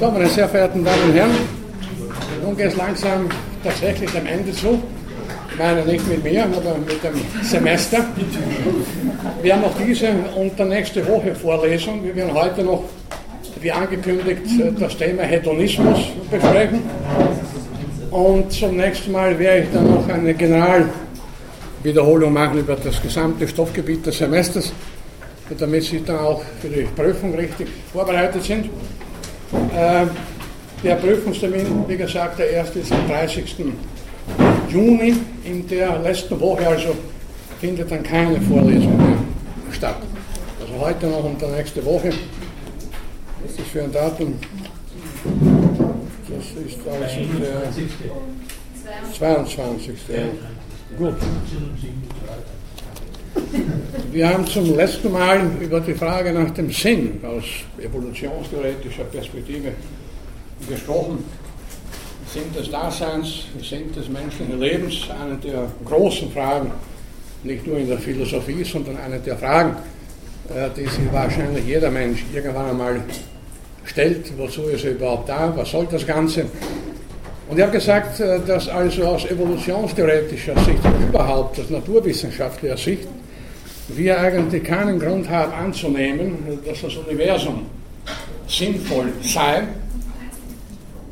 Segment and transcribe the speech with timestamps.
[0.00, 1.32] So, meine sehr verehrten Damen und Herren,
[2.44, 3.28] nun geht es langsam
[3.64, 4.80] tatsächlich am Ende zu.
[5.50, 8.06] Ich meine nicht mit mir, aber mit dem Semester.
[9.42, 12.04] Wir haben noch diese und der nächste Woche Vorlesung.
[12.04, 12.84] Wir werden heute noch,
[13.60, 14.42] wie angekündigt,
[14.78, 15.98] das Thema Hedonismus
[16.30, 16.80] besprechen.
[18.12, 24.06] Und zum nächsten Mal werde ich dann noch eine Generalwiederholung machen über das gesamte Stoffgebiet
[24.06, 24.72] des Semesters,
[25.58, 28.70] damit Sie dann auch für die Prüfung richtig vorbereitet sind.
[29.52, 30.06] Äh,
[30.82, 33.56] der Prüfungstermin, wie gesagt, der erste ist am 30.
[34.68, 35.14] Juni.
[35.44, 36.94] In der letzten Woche also
[37.60, 39.16] findet dann keine Vorlesung mehr
[39.72, 39.96] statt.
[40.60, 42.10] Also heute noch und der nächste Woche.
[43.42, 44.34] Was ist das für ein Datum?
[46.28, 47.72] Das ist also der
[49.12, 49.94] 22.
[50.98, 51.14] Gut.
[54.12, 57.44] Wir haben zum letzten Mal über die Frage nach dem Sinn aus
[57.78, 59.72] evolutionstheoretischer Perspektive
[60.68, 61.24] gesprochen.
[62.32, 66.70] Sinn des Daseins, Sinn des menschlichen Lebens, eine der großen Fragen,
[67.42, 69.76] nicht nur in der Philosophie, sondern eine der Fragen,
[70.48, 73.00] äh, die sich wahrscheinlich jeder Mensch irgendwann einmal
[73.84, 76.46] stellt, wozu ist er überhaupt da, was soll das Ganze.
[77.48, 83.08] Und ich habe gesagt, äh, dass also aus evolutionstheoretischer Sicht überhaupt aus naturwissenschaftlicher Sicht
[83.88, 87.66] wir eigentlich keinen Grund haben anzunehmen, dass das Universum
[88.46, 89.64] sinnvoll sei.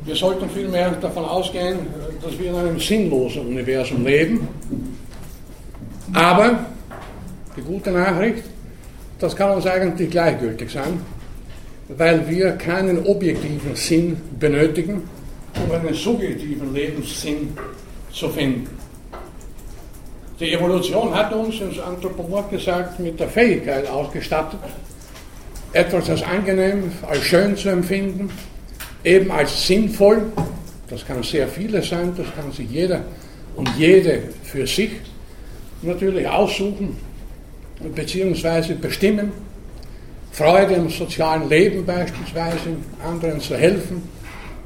[0.04, 1.78] Wir sollten vielmehr davon ausgehen,
[2.22, 4.48] dass wir in einem sinnlosen Universum leben.
[6.12, 6.66] Aber
[7.56, 8.44] die gute Nachricht,
[9.18, 11.00] das kann uns eigentlich gleichgültig sein
[11.88, 15.02] weil wir keinen objektiven Sinn benötigen,
[15.64, 17.56] um einen subjektiven Lebenssinn
[18.12, 18.75] zu finden.
[20.38, 24.60] Die Evolution hat uns, ins Anthropomorph gesagt, mit der Fähigkeit ausgestattet,
[25.72, 28.30] etwas als angenehm, als schön zu empfinden,
[29.02, 30.24] eben als sinnvoll.
[30.90, 33.00] Das kann sehr vieles sein, das kann sich jeder
[33.56, 34.90] und jede für sich
[35.80, 36.98] natürlich aussuchen
[37.94, 38.74] bzw.
[38.74, 39.32] bestimmen.
[40.32, 44.02] Freude im sozialen Leben beispielsweise, anderen zu helfen,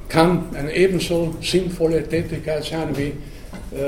[0.08, 3.12] kann eine ebenso sinnvolle Tätigkeit sein wie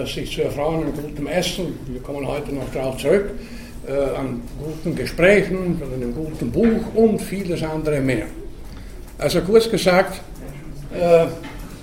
[0.06, 1.78] sich zu erfreuen an gutem Essen.
[1.86, 3.30] Wir kommen heute noch darauf zurück,
[3.86, 8.26] äh, an guten Gesprächen, an einem guten Buch und vieles andere mehr.
[9.18, 10.20] Also kurz gesagt,
[10.94, 11.26] äh,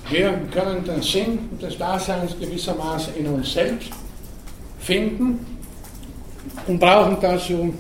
[0.09, 3.91] wir können den Sinn des Daseins gewissermaßen in uns selbst
[4.79, 5.45] finden
[6.67, 7.73] und brauchen dazu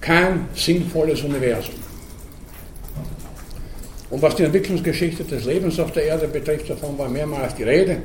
[0.00, 1.74] kein sinnvolles Universum.
[4.08, 7.98] Und was die Entwicklungsgeschichte des Lebens auf der Erde betrifft, davon war mehrmals die Rede,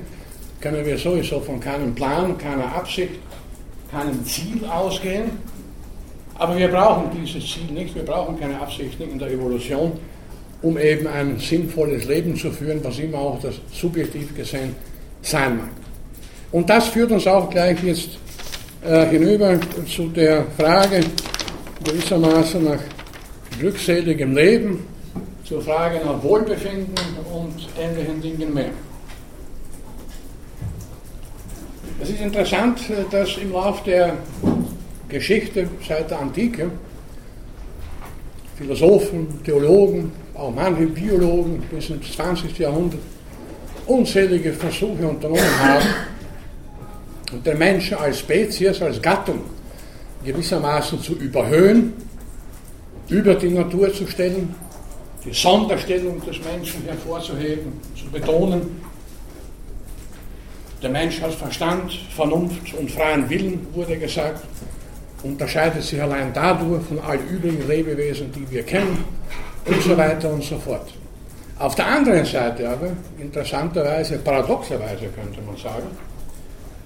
[0.62, 3.14] können wir sowieso von keinem Plan, keiner Absicht,
[3.92, 5.32] keinem Ziel ausgehen.
[6.36, 9.92] Aber wir brauchen dieses Ziel nicht, wir brauchen keine Absichten in der Evolution,
[10.62, 14.76] um eben ein sinnvolles Leben zu führen, was immer auch das subjektiv gesehen
[15.22, 15.70] sein mag.
[16.52, 18.18] Und das führt uns auch gleich jetzt
[18.84, 21.02] äh, hinüber zu der Frage,
[21.84, 22.80] gewissermaßen nach
[23.60, 24.86] glückseligem Leben,
[25.44, 26.96] zur Frage nach Wohlbefinden
[27.34, 28.72] und ähnlichen Dingen mehr.
[32.01, 32.79] Es ist interessant,
[33.12, 34.13] dass im Laufe der
[35.07, 36.72] Geschichte seit der Antike
[38.57, 42.57] Philosophen, Theologen, auch manche Biologen bis ins 20.
[42.57, 43.00] Jahrhundert
[43.85, 45.85] unzählige Versuche unternommen haben,
[47.45, 49.41] den Menschen als Spezies, als Gattung
[50.25, 51.94] gewissermaßen zu überhöhen,
[53.09, 54.56] über die Natur zu stellen,
[55.23, 58.81] die Sonderstellung des Menschen hervorzuheben, zu betonen.
[60.81, 64.44] Der Mensch als Verstand, Vernunft und freien Willen, wurde gesagt,
[65.22, 69.03] unterscheidet sich allein dadurch von allen übrigen Lebewesen, die wir kennen,
[69.66, 70.92] und so weiter und so fort.
[71.59, 75.86] Auf der anderen Seite aber, interessanterweise, paradoxerweise könnte man sagen,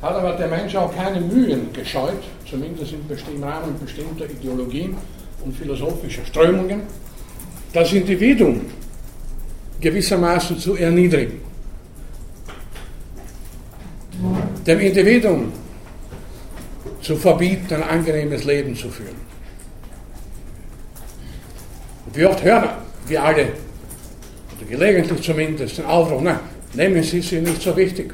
[0.01, 2.93] hat aber der Mensch auch keine Mühen gescheut, zumindest
[3.33, 4.97] im Rahmen bestimmter Ideologien
[5.45, 6.81] und philosophischer Strömungen,
[7.71, 8.61] das Individuum
[9.79, 11.44] gewissermaßen zu erniedrigen.
[14.65, 15.51] Dem Individuum
[17.01, 19.15] zu verbieten, ein angenehmes Leben zu führen.
[22.05, 22.69] Und wie oft hören
[23.07, 26.39] wir alle, oder gelegentlich zumindest, den Aufruf, na,
[26.73, 28.13] nehmen Sie sie nicht so wichtig.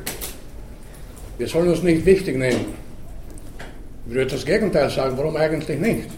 [1.37, 2.65] Wir sollen uns nicht wichtig nehmen.
[4.07, 6.09] Ich würde das Gegenteil sagen, warum eigentlich nicht?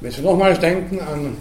[0.00, 1.36] Wenn Sie nochmals denken an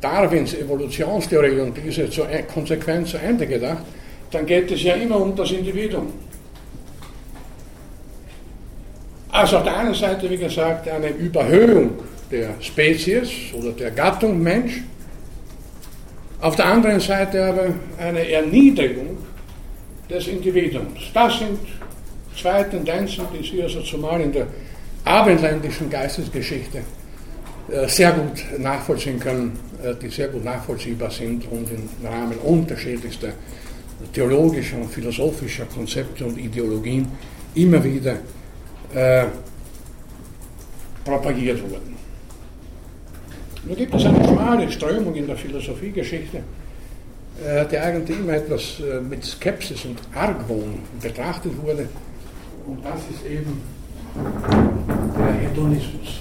[0.00, 3.82] Darwins Evolutionstheorie und diese zu, e- konsequent zu Ende gedacht,
[4.30, 6.12] dann geht es ja immer um das Individuum.
[9.34, 11.98] Also auf der einen Seite, wie gesagt, eine Überhöhung
[12.30, 14.82] der Spezies oder der Gattung Mensch,
[16.40, 19.16] Auf der anderen Seite aber eine Erniedrigung
[20.10, 21.00] des Individuums.
[21.12, 21.58] Das sind
[22.40, 24.46] zwei Tendenzen, die Sie also zumal in der
[25.04, 26.82] abendländischen Geistesgeschichte
[27.72, 33.30] äh, sehr gut nachvollziehen können, äh, die sehr gut nachvollziehbar sind und im Rahmen unterschiedlichster
[34.12, 37.08] theologischer und philosophischer Konzepte und Ideologien
[37.54, 38.18] immer wieder
[38.92, 39.26] äh,
[41.04, 41.94] propagiert wurden.
[43.66, 46.38] Nun gibt es eine schmale Strömung in der Philosophiegeschichte,
[47.44, 51.88] äh, die eigentlich immer etwas äh, mit Skepsis und Argwohn betrachtet wurde.
[52.66, 53.60] Und das ist eben
[55.16, 56.20] der Hedonismus.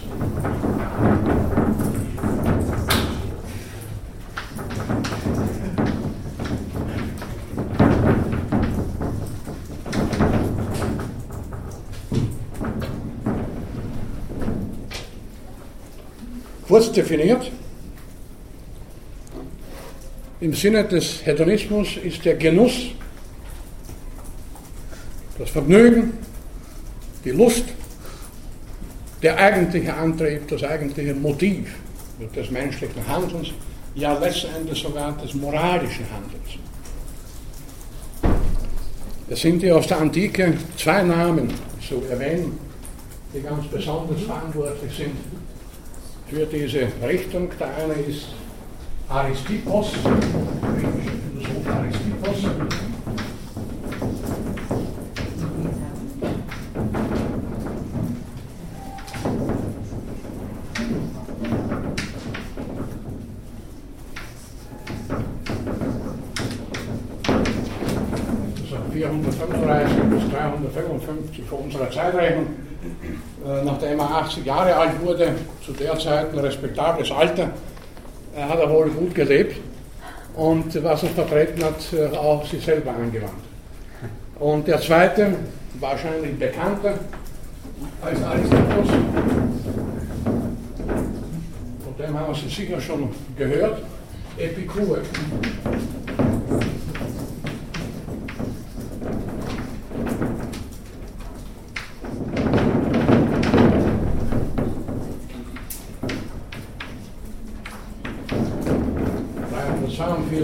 [16.74, 17.52] Kurz definiert,
[20.42, 22.88] im Sinne des Hedonismus ist der Genuss,
[25.38, 26.14] das Vergnügen,
[27.24, 27.66] die Lust,
[29.22, 31.76] der eigentliche Antrieb, das eigentliche Motiv
[32.36, 33.50] des menschlichen Handelns,
[33.94, 36.58] ja letztendlich sogar des moralischen Handelns.
[39.30, 41.54] Es sind hier aus der Antike zwei Namen
[41.88, 42.58] zu erwähnen,
[43.32, 45.16] die ganz besonders verantwortlich sind
[46.34, 47.50] für diese Richtung.
[47.60, 48.30] Der eine ist
[49.08, 52.46] Aristippos, griechischer Philosoph Aristippos.
[68.72, 72.48] Also 435 bis 355 vor unserer Zeitrechnung
[73.64, 75.36] nachdem er 80 Jahre alt wurde,
[75.66, 77.50] zu der Zeit ein respektables Alter,
[78.36, 79.58] hat er wohl gut gelebt
[80.36, 83.34] und was er vertreten hat, äh, auch sich selber angewandt.
[84.40, 85.36] Und der zweite,
[85.80, 86.96] wahrscheinlich bekannter
[88.02, 88.90] als Aristoteles,
[91.84, 93.84] von dem haben Sie sicher schon gehört,
[94.38, 95.00] Epikur.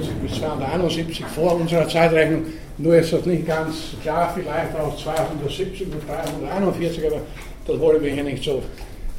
[0.02, 2.46] 242 bis 271 vor unserer Zeitrechnung.
[2.78, 7.22] Nur ist das nicht ganz klar, vielleicht auch 270 und 341, aber
[7.68, 8.64] das wollen wir hier nicht so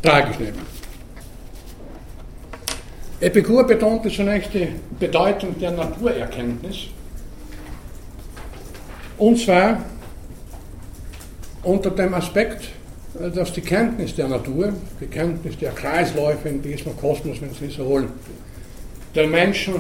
[0.03, 0.59] tragisch nehmen.
[3.21, 4.69] Epikur betonte zunächst die
[4.99, 6.87] Bedeutung der Naturerkenntnis.
[9.19, 9.85] Und zwar
[11.63, 12.71] unter dem Aspekt,
[13.35, 17.87] dass die Kenntnis der Natur, die Kenntnis der Kreisläufe in diesem Kosmos, wenn Sie so
[17.87, 18.09] wollen,
[19.15, 19.75] den Menschen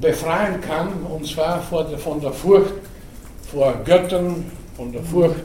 [0.00, 2.74] befreien kann, und zwar von der Furcht
[3.50, 4.44] vor Göttern,
[4.76, 5.40] von der Furcht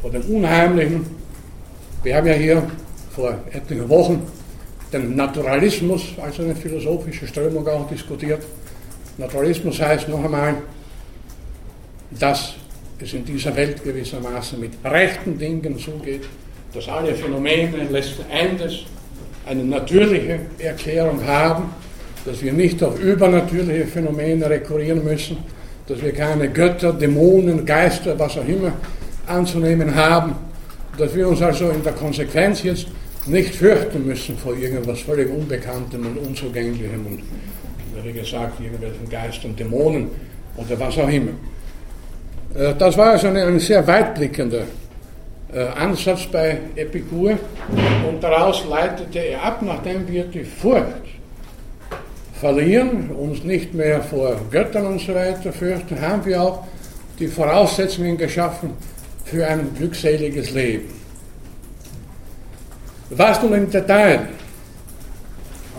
[0.00, 1.06] vor dem Unheimlichen.
[2.02, 2.62] Wir haben ja hier
[3.14, 4.22] vor etlichen Wochen
[4.92, 8.42] den Naturalismus als eine philosophische Strömung auch diskutiert.
[9.18, 10.56] Naturalismus heißt noch einmal,
[12.10, 12.54] dass
[12.98, 16.22] es in dieser Welt gewissermaßen mit rechten Dingen zugeht,
[16.72, 18.80] dass alle Phänomene letzten Endes
[19.46, 21.70] eine natürliche Erklärung haben
[22.24, 25.36] dass wir nicht auf übernatürliche Phänomene rekurrieren müssen,
[25.86, 28.72] dass wir keine Götter, Dämonen, Geister, was auch immer
[29.26, 30.34] anzunehmen haben,
[30.96, 32.86] dass wir uns also in der Konsequenz jetzt
[33.26, 37.22] nicht fürchten müssen vor irgendwas völlig Unbekanntem und Unzugänglichem und
[38.04, 40.08] wie gesagt, irgendwelchen Geistern, Dämonen
[40.56, 41.32] oder was auch immer.
[42.54, 44.62] Äh, das war also ein sehr weitblickender
[45.52, 47.32] äh, Ansatz bei Epikur
[48.08, 51.03] und daraus leitete er ab, nachdem wir die Furcht
[52.44, 56.66] verlieren, uns nicht mehr vor Göttern und so weiter fürchten, haben wir auch
[57.18, 58.72] die Voraussetzungen geschaffen
[59.24, 60.90] für ein glückseliges Leben.
[63.08, 64.28] Was nun im Detail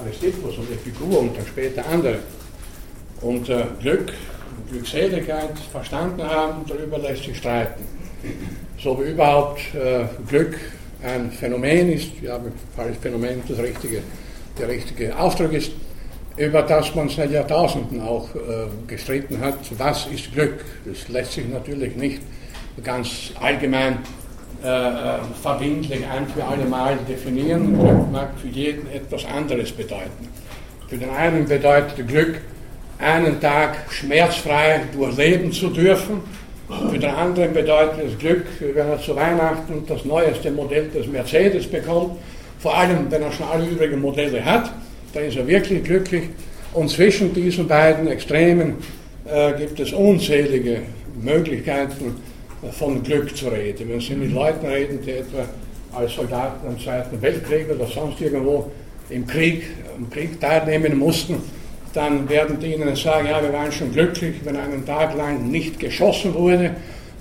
[0.02, 2.18] Aristippus und Epikur und dann später andere
[3.22, 4.12] unter Glück
[4.58, 7.84] und Glückseligkeit verstanden haben, darüber lässt sich streiten.
[8.80, 10.58] So wie überhaupt äh, Glück
[11.04, 12.40] ein Phänomen ist, ja,
[13.00, 14.02] Phänomen das richtige,
[14.58, 15.70] der richtige Ausdruck ist,
[16.38, 20.66] über das man seit Jahrtausenden auch äh, gestritten hat, was ist Glück.
[20.86, 22.22] Das lässt sich natürlich nicht
[22.84, 24.00] ganz allgemein
[24.64, 27.80] äh, äh, verbindlich ein für alle Mal definieren.
[27.80, 30.28] Glück mag für jeden etwas anderes bedeuten.
[30.90, 32.42] Für den einen bedeutet Glück,
[33.00, 36.22] einen Tag schmerzfrei durchleben zu dürfen.
[36.90, 41.68] Für den anderen bedeutet es Glück, wenn er zu Weihnachten das neueste Modell des Mercedes
[41.68, 42.18] bekommt,
[42.60, 44.72] vor allem wenn er schon alle übrigen Modelle hat
[45.16, 46.24] dann ist er wirklich glücklich.
[46.74, 48.76] Und zwischen diesen beiden Extremen
[49.26, 50.82] äh, gibt es unzählige
[51.22, 52.16] Möglichkeiten
[52.72, 53.90] von Glück zu reden.
[53.90, 55.46] Wenn Sie mit Leuten reden, die etwa
[55.94, 58.70] als Soldaten im Zweiten Weltkrieg oder sonst irgendwo
[59.10, 59.64] im Krieg,
[59.98, 61.36] im Krieg teilnehmen mussten,
[61.94, 65.80] dann werden die Ihnen sagen, ja, wir waren schon glücklich, wenn einen Tag lang nicht
[65.80, 66.72] geschossen wurde.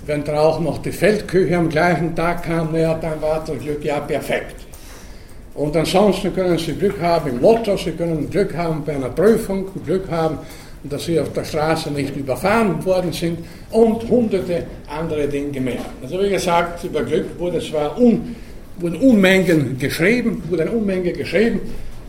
[0.05, 3.83] Wenn dann auch noch die Feldküche am gleichen Tag kam, naja, dann war das Glück
[3.85, 4.64] ja perfekt.
[5.55, 9.67] Und ansonsten können Sie Glück haben im Lotto, Sie können Glück haben bei einer Prüfung,
[9.85, 10.37] Glück haben,
[10.83, 13.39] dass Sie auf der Straße nicht überfahren worden sind
[13.71, 15.85] und hunderte andere Dinge mehr.
[16.03, 18.35] Also wie gesagt, über Glück wurde zwar un,
[18.79, 21.61] wurden Unmengen geschrieben, wurde eine Unmenge geschrieben,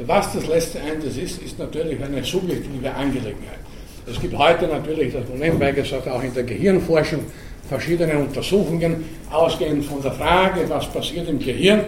[0.04, 3.60] was das letzte Endes ist, ist natürlich eine subjektive Angelegenheit.
[4.10, 7.20] Es gibt heute natürlich, das nebenbei gesagt, auch in der Gehirnforschung
[7.68, 11.80] verschiedene Untersuchungen, ausgehend von der Frage, was passiert im Gehirn,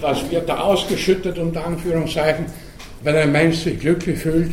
[0.00, 2.46] was wird da ausgeschüttet, unter Anführungszeichen,
[3.02, 4.52] wenn ein Mensch sich glücklich fühlt.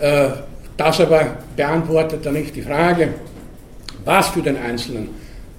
[0.00, 0.28] Äh,
[0.76, 3.14] das aber beantwortet er nicht die Frage,
[4.04, 5.08] was für den Einzelnen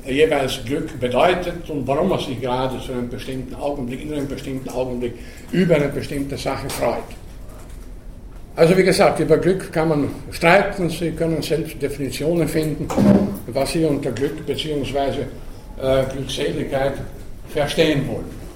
[0.06, 4.70] jeweils Glück bedeutet und warum er sich gerade zu einem bestimmten Augenblick, in einem bestimmten
[4.70, 5.14] Augenblick
[5.52, 7.04] über eine bestimmte Sache freut.
[8.56, 12.88] Also wie gesagt, über Glück kann man streiten, Sie können selbst Definitionen finden,
[13.48, 15.26] was Sie unter Glück bzw.
[15.80, 16.94] Äh, Glückseligkeit
[17.50, 18.47] verstehen wollen.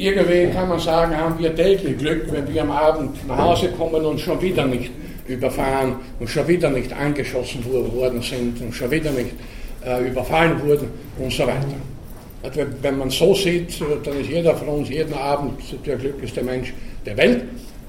[0.00, 4.04] Irgendwie kann man sagen, haben wir täglich Glück, wenn wir am Abend nach Hause kommen
[4.04, 4.92] und schon wieder nicht
[5.26, 9.32] überfahren und schon wieder nicht angeschossen worden sind und schon wieder nicht
[9.84, 10.88] äh, überfallen wurden
[11.18, 11.66] und so weiter.
[12.44, 16.72] Also wenn man so sieht, dann ist jeder von uns jeden Abend der glücklichste Mensch
[17.04, 17.42] der Welt.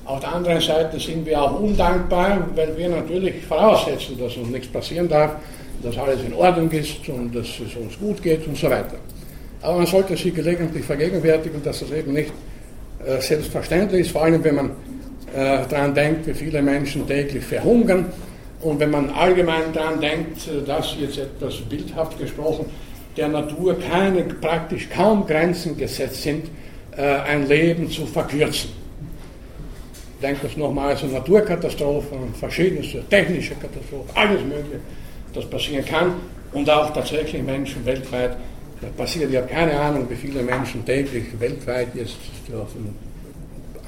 [0.05, 4.67] Auf der anderen Seite sind wir auch undankbar, weil wir natürlich voraussetzen, dass uns nichts
[4.67, 5.33] passieren darf,
[5.83, 8.97] dass alles in Ordnung ist und dass es uns gut geht und so weiter.
[9.61, 12.31] Aber man sollte sich gelegentlich vergegenwärtigen, dass das eben nicht
[13.05, 14.71] äh, selbstverständlich ist, vor allem wenn man
[15.33, 18.05] äh, daran denkt, wie viele Menschen täglich verhungern
[18.61, 22.65] und wenn man allgemein daran denkt, äh, dass jetzt etwas bildhaft gesprochen,
[23.17, 26.45] der Natur keine, praktisch kaum Grenzen gesetzt sind,
[26.95, 28.79] äh, ein Leben zu verkürzen
[30.21, 34.79] denke es nochmal, so Naturkatastrophen, verschiedenste technische Katastrophen, alles Mögliche,
[35.33, 36.13] das passieren kann
[36.51, 38.35] und auch tatsächlich Menschen weltweit.
[38.95, 42.17] Passiert, ich habe keine Ahnung, wie viele Menschen täglich weltweit jetzt
[42.47, 42.69] durch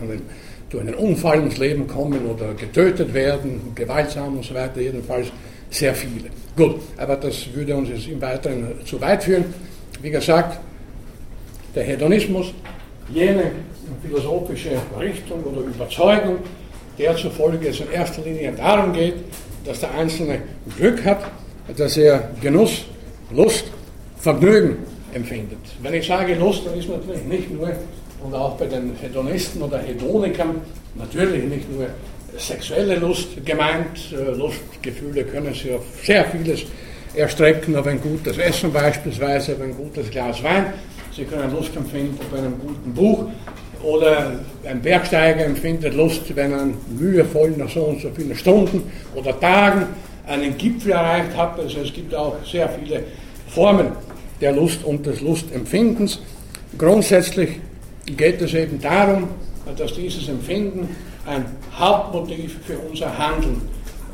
[0.02, 0.22] einen,
[0.70, 5.28] durch einen Unfall ins Leben kommen oder getötet werden, gewaltsam und so weiter, jedenfalls
[5.70, 6.30] sehr viele.
[6.58, 9.46] Gut, aber das würde uns jetzt im Weiteren zu weit führen.
[10.02, 10.60] Wie gesagt,
[11.74, 12.54] der Hedonismus,
[13.14, 13.52] jene
[14.04, 16.40] philosophische Richtung oder Überzeugung,
[16.98, 19.16] der zufolge es in erster Linie darum geht,
[19.66, 20.42] dass der Einzelne
[20.78, 21.32] Glück hat,
[21.78, 22.86] dass er Genuss,
[23.32, 23.66] Lust,
[24.22, 24.78] Vergnügen
[25.14, 25.60] empfindet.
[25.82, 27.72] Wenn ich sage Lust, dann ist natürlich nicht nur,
[28.24, 30.62] und auch bei den Hedonisten oder Hedonikern,
[30.96, 31.88] natürlich nicht nur
[32.38, 34.12] sexuelle Lust gemeint.
[34.12, 36.62] Äh, Lustgefühle können sich auf sehr vieles
[37.16, 40.74] erstrecken, auf ein gutes Essen beispielsweise, auf ein gutes Glas Wein.
[41.16, 43.26] Sie können Lust empfinden auf einem guten Buch.
[43.84, 48.84] Oder ein Bergsteiger empfindet Lust, wenn er mühevoll nach so und so vielen Stunden
[49.16, 49.88] oder Tagen
[50.28, 51.60] einen Gipfel erreicht hat.
[51.60, 53.04] Also es gibt auch sehr viele
[53.48, 53.88] Formen
[54.42, 56.20] der Lust und des Lustempfindens.
[56.78, 57.60] Grundsätzlich
[58.06, 59.30] geht es eben darum,
[59.78, 60.90] dass dieses Empfinden
[61.26, 61.46] ein
[61.78, 63.62] Hauptmotiv für unser Handeln,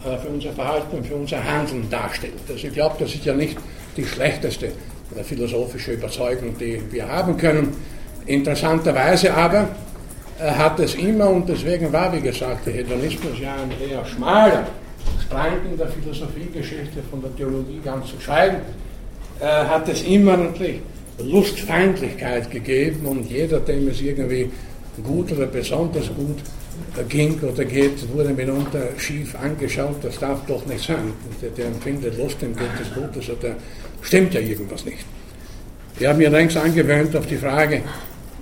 [0.06, 2.34] äh, für unser Verhalten und für unser Handeln darstellt.
[2.50, 3.58] Also ich glaube, das ist ja nicht
[3.96, 7.76] die schlechteste äh, philosophische Überzeugung, die wir haben können.
[8.26, 9.70] Interessanterweise aber
[10.40, 14.68] äh, hat es immer, und deswegen war, wie gesagt, der Hedonismus ja ein eher schmaler
[15.26, 18.58] Strang in der Philosophiegeschichte von der Theologie ganz zu schweigen,
[19.40, 20.82] hat es immer natürlich
[21.20, 24.50] Lustfeindlichkeit gegeben und jeder, dem es irgendwie
[25.04, 26.38] gut oder besonders gut
[27.10, 31.14] ging oder geht, wurde mitunter schief angeschaut, das darf doch nicht sein.
[31.42, 33.50] Der, der empfindet Lust, dem geht es gut, also da
[34.02, 35.06] stimmt ja irgendwas nicht.
[36.00, 37.82] Ich habe mir längst angewöhnt auf die Frage,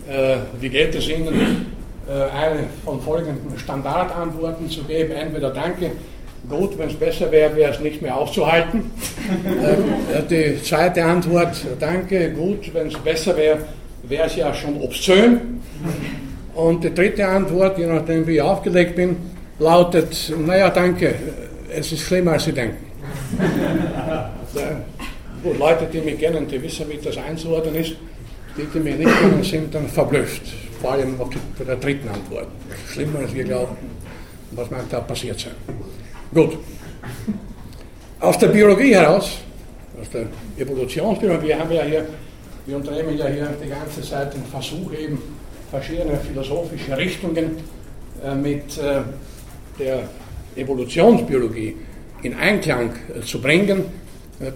[0.10, 1.68] äh, wie geht es Ihnen,
[2.08, 5.12] äh, eine von folgenden Standardantworten zu geben.
[5.12, 5.92] Entweder danke,
[6.50, 8.92] gut, wenn es besser wäre, wäre es nicht mehr aufzuhalten.
[9.26, 13.58] Äh, die zweite Antwort, danke, gut, wenn es besser wäre,
[14.04, 15.62] wäre es ja schon obszön.
[16.54, 19.18] Und die dritte Antwort, je nachdem wie ich aufgelegt bin,
[19.58, 21.16] lautet, naja, danke,
[21.76, 22.86] es ist schlimmer als Sie denken.
[25.44, 27.96] Gut, Leute, die mich kennen, die wissen, wie das einzuordnen ist
[28.58, 30.44] die, die mir nicht kennen, sind dann verblüfft.
[30.82, 32.48] Vor allem bei der dritten Antwort.
[32.92, 33.76] Schlimmer als wir glauben.
[34.52, 35.54] Was mag da passiert sein?
[36.36, 36.58] Gut.
[38.20, 39.38] Aus der Biologie heraus,
[40.02, 40.26] aus der
[40.58, 42.06] Evolutionsbiologie, haben wir ja hier,
[42.66, 45.18] wir unternehmen ja hier die ganze Zeit den Versuch eben,
[45.72, 47.52] verschiedene philosophische Richtungen
[48.22, 49.04] äh, mit äh,
[49.80, 50.10] der
[50.58, 51.78] Evolutionsbiologie
[52.24, 52.92] in Einklang
[53.26, 53.86] zu bringen,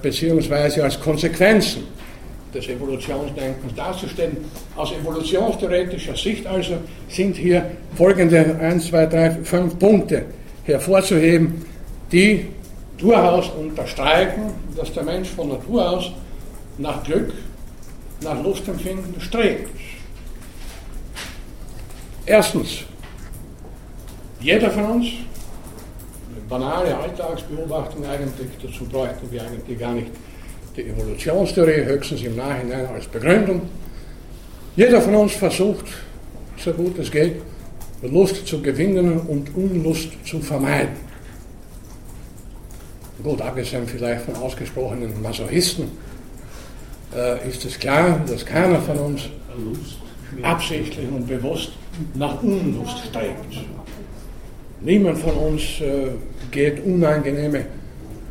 [0.02, 1.84] beziehungsweise als Konsequenzen
[2.54, 4.36] des Evolutionsdenkens darzustellen.
[4.76, 6.74] Aus evolutionstheoretischer Sicht also
[7.08, 10.26] sind hier folgende 1, 2, 3, 5 Punkte
[10.74, 11.66] hervorzuheben,
[12.12, 12.48] die
[12.98, 16.12] durchaus unterstreichen, dass der Mensch von Natur aus
[16.78, 17.34] nach Glück,
[18.22, 19.70] nach Lustempfinden strebt.
[22.26, 22.84] Erstens,
[24.40, 30.12] jeder von uns, eine banale Alltagsbeobachtung eigentlich, dazu bräuchten wir eigentlich gar nicht
[30.76, 33.62] die Evolutionstheorie, höchstens im Nachhinein als Begründung.
[34.76, 35.86] Jeder von uns versucht,
[36.58, 37.42] so gut es geht,
[38.02, 40.96] Lust zu gewinnen und Unlust zu vermeiden.
[43.22, 45.86] Gut, abgesehen vielleicht von ausgesprochenen Masochisten,
[47.14, 49.30] äh, ist es klar, dass keiner von uns
[50.42, 51.72] absichtlich und bewusst
[52.14, 53.66] nach Unlust strebt.
[54.82, 56.12] Niemand von uns äh,
[56.52, 57.66] geht unangenehme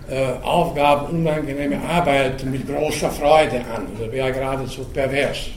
[0.08, 3.88] äh, Aufgaben, unangenehme Arbeit mit großer Freude an.
[4.00, 5.48] Das wäre geradezu pervers.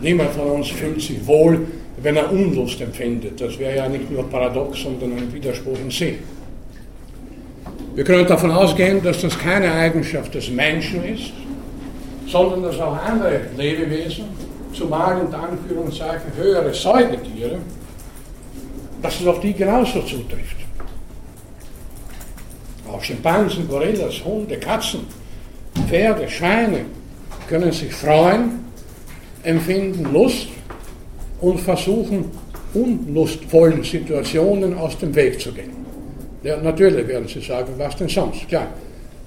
[0.00, 1.66] Niemand von uns fühlt sich wohl,
[2.02, 3.40] wenn er Unlust empfindet.
[3.40, 6.14] Das wäre ja nicht nur paradox, sondern ein Widerspruch in sich.
[7.94, 11.32] Wir können davon ausgehen, dass das keine Eigenschaft des Menschen ist,
[12.28, 14.26] sondern dass auch andere Lebewesen,
[14.72, 17.58] zumal in Anführungszeichen höhere Säugetiere,
[19.02, 20.56] dass es auf die genauso zutrifft.
[22.88, 25.00] Auch Schimpansen, Gorillas, Hunde, Katzen,
[25.88, 26.84] Pferde, Schweine
[27.48, 28.64] können sich freuen,
[29.42, 30.48] empfinden Lust
[31.40, 32.30] und versuchen,
[32.74, 35.70] unlustvollen Situationen aus dem Weg zu gehen.
[36.42, 38.48] Ja, natürlich werden Sie sagen, was denn sonst?
[38.48, 38.68] Klar,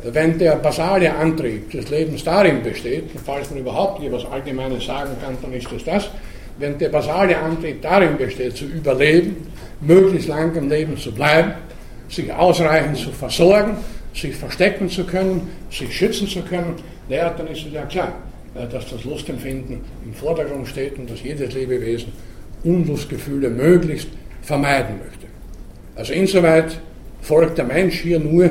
[0.03, 5.38] wenn der basale Antrieb des Lebens darin besteht, falls man überhaupt etwas Allgemeines sagen kann,
[5.41, 6.10] dann ist es das,
[6.58, 9.48] wenn der basale Antrieb darin besteht, zu überleben,
[9.82, 11.53] möglichst lang im Leben zu bleiben,
[12.10, 13.77] sich ausreichend zu versorgen,
[14.13, 16.75] sich verstecken zu können, sich schützen zu können,
[17.08, 18.13] naja, dann ist es ja klar,
[18.53, 22.11] dass das Lustempfinden im Vordergrund steht und dass jedes Lebewesen
[22.64, 24.09] Unlustgefühle möglichst
[24.42, 25.27] vermeiden möchte.
[25.96, 26.79] Also insoweit
[27.22, 28.50] folgt der Mensch hier nur,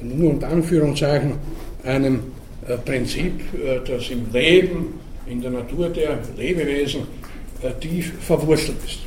[0.00, 1.34] nur unter Anführungszeichen,
[1.84, 2.20] einem
[2.66, 7.02] äh, Prinzip, äh, das im Leben, in der Natur der Lebewesen
[7.80, 8.98] tief verwurzelt ist.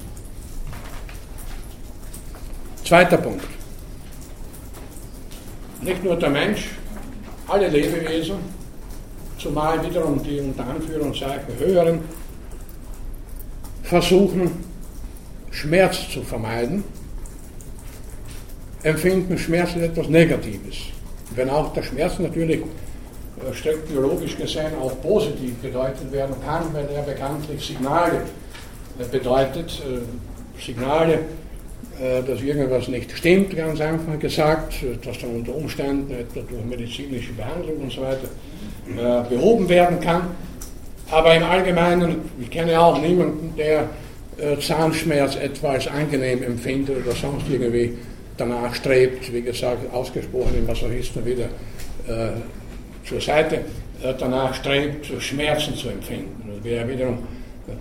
[2.85, 3.43] Zweiter Punkt.
[5.81, 6.69] Nicht nur der Mensch,
[7.47, 8.37] alle Lebewesen,
[9.37, 11.99] zumal wiederum die unter Anführungszeichen höheren,
[13.83, 14.51] versuchen
[15.51, 16.83] Schmerz zu vermeiden,
[18.83, 20.75] empfinden Schmerz als etwas Negatives.
[21.35, 26.87] Wenn auch der Schmerz natürlich äh, strikt biologisch gesehen auch positiv gedeutet werden kann, weil
[26.93, 28.21] er bekanntlich Signale
[28.99, 31.19] äh, bedeutet, äh, Signale
[32.27, 34.73] dass irgendwas nicht stimmt, ganz einfach gesagt,
[35.05, 38.27] dass dann unter Umständen etwa durch medizinische Behandlung und so weiter
[38.87, 40.27] äh, behoben werden kann.
[41.11, 43.89] Aber im Allgemeinen, ich kenne auch niemanden, der
[44.37, 47.97] äh, Zahnschmerz etwa als angenehm empfindet oder sonst irgendwie
[48.37, 51.45] danach strebt, wie gesagt, ausgesprochen im Masochisten wieder
[52.07, 52.31] äh,
[53.07, 53.57] zur Seite,
[54.03, 56.51] äh, danach strebt, Schmerzen zu empfinden.
[56.55, 57.19] Das wäre wiederum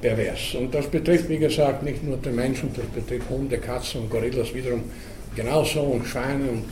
[0.00, 0.54] pervers.
[0.54, 4.54] Und das betrifft, wie gesagt, nicht nur den Menschen, das betrifft Hunde, Katzen und Gorillas
[4.54, 4.84] wiederum
[5.36, 6.64] genauso und Schweine und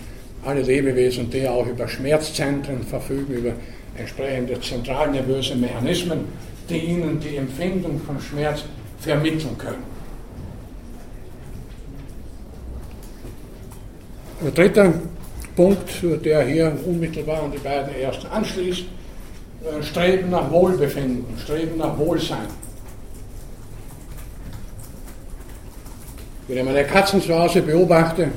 [0.45, 3.53] alle Lebewesen, die auch über Schmerzzentren verfügen, über
[3.96, 6.24] entsprechende zentralnervöse Mechanismen,
[6.68, 8.64] die ihnen die Empfindung von Schmerz
[9.00, 9.92] vermitteln können.
[14.42, 14.94] Der dritte
[15.55, 15.90] Punkt,
[16.24, 22.48] der hier unmittelbar an die beiden ersten anschließt, äh, Streben nach Wohlbefinden, Streben nach Wohlsein.
[26.48, 28.28] Wenn ich meine Katzen zu Hause beobachte,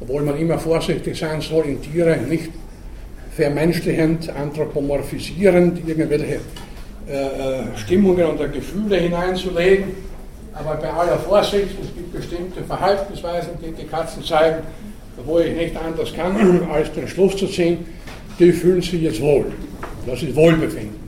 [0.00, 2.50] obwohl man immer vorsichtig sein soll, in Tiere nicht
[3.36, 6.40] vermenschlichend, anthropomorphisierend irgendwelche
[7.08, 9.84] äh, äh, Stimmungen oder Gefühle hineinzulegen,
[10.54, 14.62] aber bei aller Vorsicht, es gibt bestimmte Verhaltensweisen, die die Katzen zeigen,
[15.24, 17.84] wo ich nicht anders kann, als den Schluss zu ziehen,
[18.38, 19.46] die fühlen sich jetzt wohl.
[20.06, 21.06] Das ist Wohlbefinden.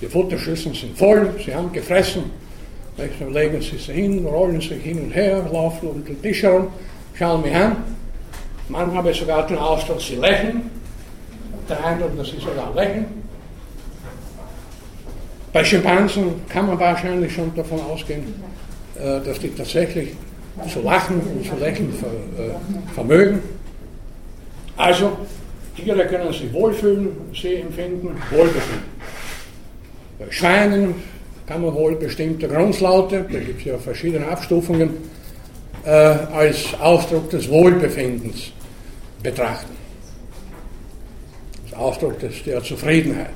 [0.00, 2.24] Die Futterschüsseln sind voll, sie haben gefressen,
[2.96, 6.68] dann legen sie sich hin, rollen sich hin und her, laufen um den Tisch herum,
[7.14, 7.76] schauen mich an.
[8.68, 10.70] Manchmal habe ich sogar den Ausdruck, sie lächeln.
[11.68, 13.06] Der Eindruck, dass sie sogar lächeln.
[15.52, 18.34] Bei Schimpansen kann man wahrscheinlich schon davon ausgehen,
[18.96, 20.10] äh, dass die tatsächlich
[20.72, 23.40] zu lachen und zu lächeln äh, vermögen.
[24.76, 25.16] Also,
[25.76, 28.94] Tiere können sich wohlfühlen, sie empfinden Wohlbefinden.
[30.18, 30.94] Bei Schweinen
[31.46, 34.90] kann man wohl bestimmte Grundlaute, da gibt es ja verschiedene Abstufungen,
[35.84, 38.52] äh, als Ausdruck des Wohlbefindens
[39.22, 39.76] betrachten.
[41.64, 43.30] Als Ausdruck des, der Zufriedenheit.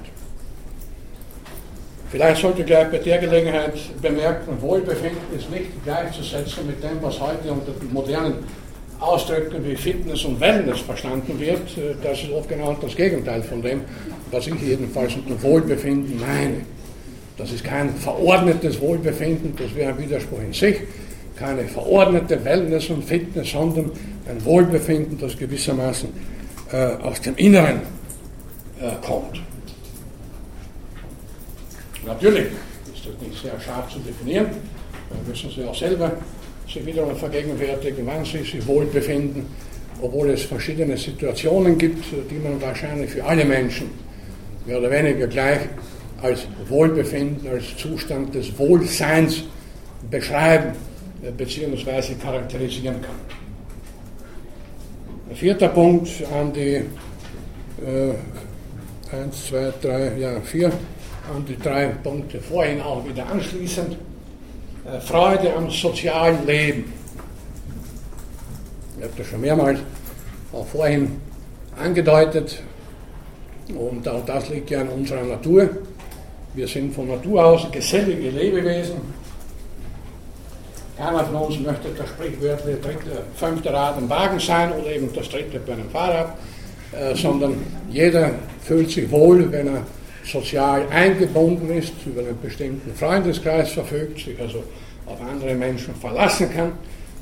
[2.10, 7.52] Vielleicht sollte gleich bei der Gelegenheit bemerken, Wohlbefinden ist nicht gleichzusetzen mit dem, was heute
[7.52, 8.34] unter modernen
[8.98, 11.68] Ausdrücken wie Fitness und Wellness verstanden wird.
[12.02, 13.82] Das ist oft genau das Gegenteil von dem,
[14.30, 16.62] was ich jedenfalls unter Wohlbefinden meine.
[17.36, 20.78] Das ist kein verordnetes Wohlbefinden, das wäre ein Widerspruch in sich,
[21.38, 23.90] keine verordnete Wellness und Fitness, sondern
[24.28, 26.08] ein Wohlbefinden, das gewissermaßen
[26.72, 27.80] äh, aus dem Inneren
[28.80, 29.40] äh, kommt.
[32.04, 32.46] Natürlich
[32.94, 34.46] ist das nicht sehr scharf zu definieren,
[35.10, 36.12] da müssen Sie auch selber
[36.66, 39.46] sich wiederum vergegenwärtigen, wann Sie sich wohlbefinden,
[40.02, 43.90] obwohl es verschiedene Situationen gibt, die man wahrscheinlich für alle Menschen
[44.66, 45.60] mehr oder weniger gleich
[46.20, 49.44] als Wohlbefinden, als Zustand des Wohlseins
[50.10, 50.72] beschreiben
[51.36, 52.14] bzw.
[52.14, 53.36] charakterisieren kann.
[55.34, 56.82] Vierter Punkt an die
[57.84, 58.14] äh,
[59.12, 63.96] 1, 2, 3, ja, 4, an die drei Punkte vorhin auch wieder anschließend.
[64.84, 66.92] Äh, Freude am sozialen Leben.
[68.96, 69.78] Ich habe das schon mehrmals
[70.52, 71.20] auch vorhin
[71.78, 72.62] angedeutet
[73.68, 75.68] und auch das liegt ja in unserer Natur.
[76.54, 78.96] Wir sind von Natur aus gesellige Lebewesen.
[80.98, 85.28] Keiner von uns möchte das sprichwörtliche dritte, fünfte Rad im Wagen sein oder eben das
[85.28, 86.36] dritte bei einem Fahrrad,
[86.90, 87.54] äh, sondern
[87.88, 88.32] jeder
[88.64, 89.82] fühlt sich wohl, wenn er
[90.24, 94.64] sozial eingebunden ist, über einen bestimmten Freundeskreis verfügt, sich also
[95.06, 96.72] auf andere Menschen verlassen kann,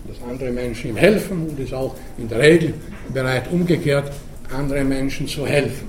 [0.09, 2.73] dass andere Menschen ihm helfen und ist auch in der Regel
[3.13, 4.11] bereit, umgekehrt
[4.57, 5.89] andere Menschen zu helfen.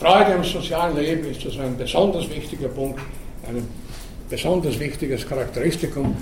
[0.00, 3.00] Freude am sozialen Leben ist also ein besonders wichtiger Punkt,
[3.48, 3.62] ein
[4.28, 6.16] besonders wichtiges Charakteristikum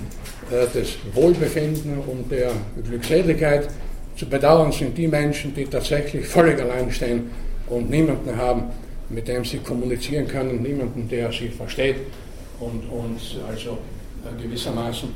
[0.51, 2.51] des Wohlbefinden und der
[2.83, 3.67] Glückseligkeit.
[4.15, 7.29] Zu bedauern sind die Menschen, die tatsächlich völlig allein stehen
[7.67, 8.65] und niemanden haben,
[9.09, 11.97] mit dem sie kommunizieren können, niemanden, der sie versteht
[12.59, 13.77] und, und also
[14.23, 15.09] äh, gewissermaßen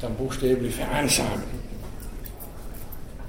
[0.00, 1.42] dann buchstäblich vereinsamen.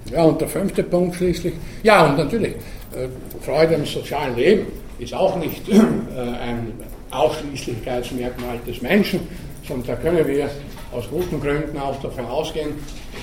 [0.10, 2.56] Ja, und der fünfte Punkt schließlich, ja, und natürlich,
[2.96, 3.08] äh,
[3.42, 4.68] Freude am sozialen Leben
[5.00, 6.74] ist auch nicht äh, ein
[7.12, 9.22] Ausschließlichkeitsmerkmal des Menschen,
[9.68, 10.50] sondern da können wir
[10.91, 12.71] aus guten Gründen auch davon ausgehen,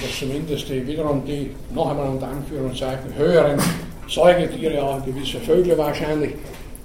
[0.02, 3.60] dass zumindest die, wiederum die, noch einmal unter Anführungszeichen, höheren
[4.08, 6.32] Säugetiere, auch gewisse Vögel wahrscheinlich,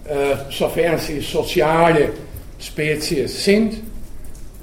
[0.05, 2.09] äh, sofern sie soziale
[2.59, 3.75] Spezies sind,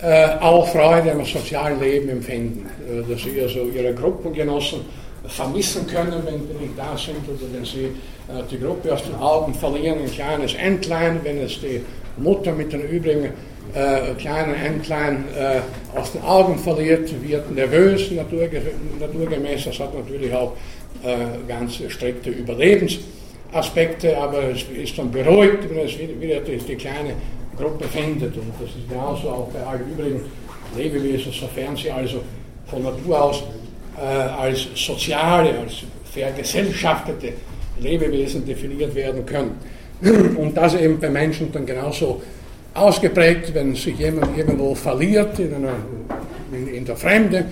[0.03, 4.81] äh, auch Freude am sozialen Leben empfinden, äh, dass sie also ihre Gruppengenossen
[5.27, 9.15] vermissen können, wenn die nicht da sind oder wenn sie äh, die Gruppe aus den
[9.17, 11.81] Augen verlieren, ein kleines Entlein, wenn es die
[12.17, 13.31] Mutter mit den übrigen
[13.75, 15.61] äh, kleinen Entlein äh,
[15.99, 18.63] aus den Augen verliert, wird nervös, naturge
[18.99, 19.65] naturgemäß.
[19.65, 20.53] Das hat natürlich auch
[21.03, 21.17] äh,
[21.49, 27.15] ganz strikte Überlebensaspekte, aber es ist dann beruhigt, wenn es wieder die, kleine
[27.57, 28.37] Gruppe findet.
[28.37, 30.21] Und das ist genauso auch bei allen übrigen
[30.77, 32.21] Lebewesen, sofern sie also
[32.67, 33.43] von Natur aus
[33.97, 37.33] äh, als soziale, als vergesellschaftete
[37.81, 39.59] Lebewesen definiert werden können.
[40.37, 42.23] Und das eben bei Menschen dann genauso
[42.75, 45.75] ausgeprägt, wenn sich jemand irgendwo verliert in, einer,
[46.53, 47.47] in, in der Fremde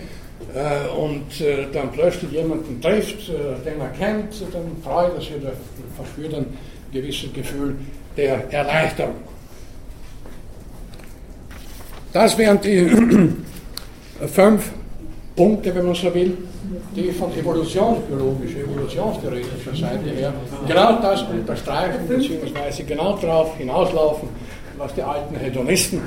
[0.54, 5.35] äh, und äh, dann plötzlich jemanden trifft, äh, den er kennt, dann freut er sich
[5.35, 5.52] oder
[5.96, 6.46] verspürt ein
[6.92, 7.76] gewisses Gefühl
[8.16, 9.14] der Erleichterung.
[12.12, 12.88] Das wären die
[14.26, 14.70] fünf
[15.37, 16.37] Punkte, wenn man so will,
[16.96, 20.33] die von evolutionsbiologischer, evolutionstheoretischer Seite her
[20.66, 24.28] genau das unterstreichen, beziehungsweise genau darauf hinauslaufen,
[24.79, 26.01] was die alten Hedonisten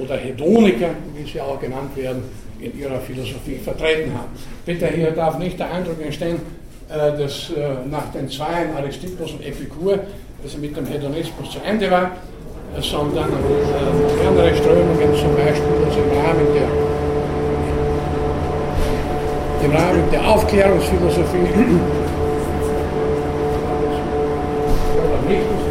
[0.00, 2.22] oder Hedoniker, wie sie auch genannt werden,
[2.60, 4.32] in ihrer Philosophie vertreten haben.
[4.64, 6.40] Bitte, hier darf nicht der Eindruck entstehen,
[6.88, 9.98] äh, dass äh, nach den Zweien Aristippus und Epikur
[10.44, 12.12] es mit dem Hedonismus zu Ende war,
[12.76, 16.96] äh, sondern modernere Strömungen, zum Beispiel also im Rahmen der
[19.64, 21.38] im Rahmen der Aufklärungsphilosophie
[24.94, 25.65] oder nicht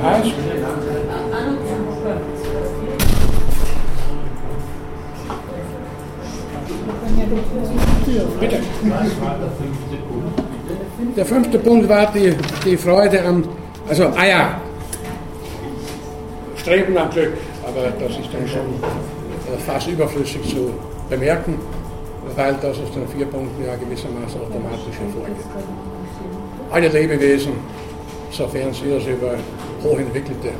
[0.00, 0.32] Der heißt
[8.40, 8.60] Bitte.
[11.16, 12.34] Der fünfte Punkt war die,
[12.64, 13.44] die Freude am,
[13.88, 14.60] also, ah ja,
[16.56, 17.32] Streben am Glück,
[17.66, 20.72] aber das ist dann schon äh, fast überflüssig zu
[21.08, 21.58] bemerken,
[22.36, 25.44] weil das aus den vier Punkten ja gewissermaßen automatisch hervorgeht.
[26.70, 27.52] Alle Lebewesen,
[28.30, 29.34] sofern sie das über
[29.82, 30.50] hochentwickelte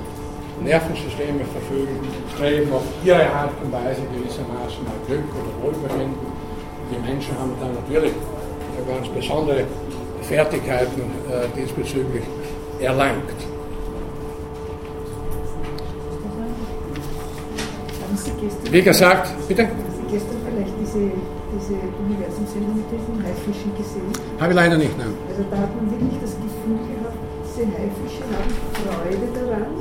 [0.63, 2.01] Nervensysteme verfügen,
[2.35, 6.27] streben auf ihre Art und Weise gewissermaßen nach Glück oder Wohlbefinden.
[6.91, 8.13] Die Menschen haben dann natürlich
[8.89, 9.65] ganz besondere
[10.23, 12.25] Fertigkeiten äh, diesbezüglich
[12.81, 13.31] erlangt.
[18.71, 19.63] Wie gesagt, bitte?
[19.63, 21.11] Haben Sie gestern vielleicht diese,
[21.57, 24.13] diese Universumsendung mit den gesehen?
[24.41, 25.15] Habe ich leider nicht, nein.
[25.29, 27.08] Also da hat man wirklich das Gefühl gehabt,
[27.59, 28.55] diese Haifische haben
[28.87, 29.75] Freude daran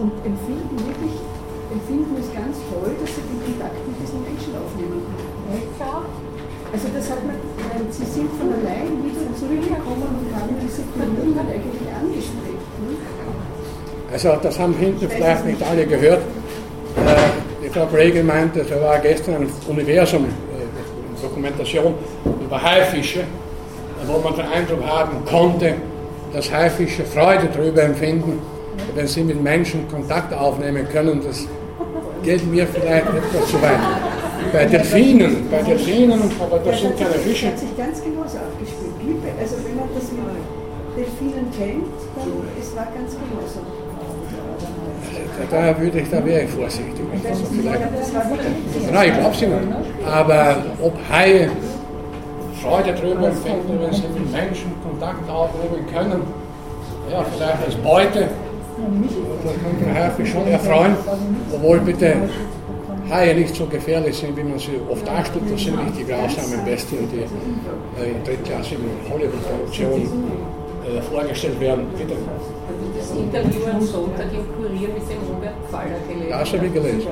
[0.00, 1.20] und empfinden wirklich,
[1.68, 5.04] empfinden es ganz toll, dass sie den Kontakt mit diesen Menschen aufnehmen.
[6.72, 7.36] Also das hat man,
[7.92, 12.72] sie sind von allein wieder zurückgekommen und haben diese Verbindung eigentlich angestrebt.
[12.80, 12.96] Ne?
[14.10, 16.22] Also das haben hinten vielleicht nicht alle gehört.
[16.24, 16.24] Äh,
[17.64, 23.24] die Frau Bregel meinte, da war gestern ein Universum-Dokumentation äh, über Haifische,
[24.06, 25.74] wo man den Eindruck haben konnte,
[26.34, 28.40] dass Haifische Freude darüber empfinden,
[28.94, 31.22] wenn sie mit Menschen Kontakt aufnehmen können.
[31.24, 31.46] Das
[32.24, 33.78] geht mir vielleicht etwas zu weit.
[34.52, 37.46] Bei Delfinen, bei Delfinen, aber das sind keine Fische.
[37.46, 38.92] Das hat sich ganz genauso abgespielt.
[39.00, 40.24] Liebe, also wenn man das mit
[40.96, 42.28] Delfinen kennt, dann
[42.60, 43.60] es war ganz genauso.
[45.50, 46.94] Da, würde ich, da wäre ich vorsichtig.
[47.56, 47.80] Vielleicht,
[48.92, 49.60] nein, ich glaube sie nicht.
[50.06, 51.50] Aber ob Haie
[52.64, 56.22] Freude darüber empfinden, wenn sie mit Menschen Kontakt aufnehmen können,
[57.10, 58.28] ja, vielleicht als Beute,
[58.76, 60.96] könnte man Haifisch schon erfreuen,
[61.54, 62.16] obwohl bitte
[63.10, 65.44] Haie nicht so gefährlich sind, wie man sie oft darstellt.
[65.52, 67.20] Das sind nicht die grausamen Bestien, die
[68.00, 70.08] äh, in drittklassigen Hollywood-Produktionen
[70.88, 71.86] äh, vorgestellt werden.
[71.98, 72.14] Bitte.
[72.96, 76.30] Das Interview am Sonntag im Kurier mit dem Robert Pfaller gelesen.
[76.30, 77.02] Das habe ich gelesen.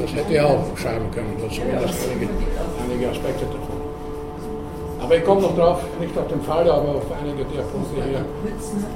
[0.00, 2.32] Das hätte ich auch schreiben können, dazu zumindest einige,
[2.82, 3.71] einige Aspekte davon.
[5.02, 8.24] Aber ich komme noch drauf, nicht auf den Fall, aber auf einige der Punkte hier,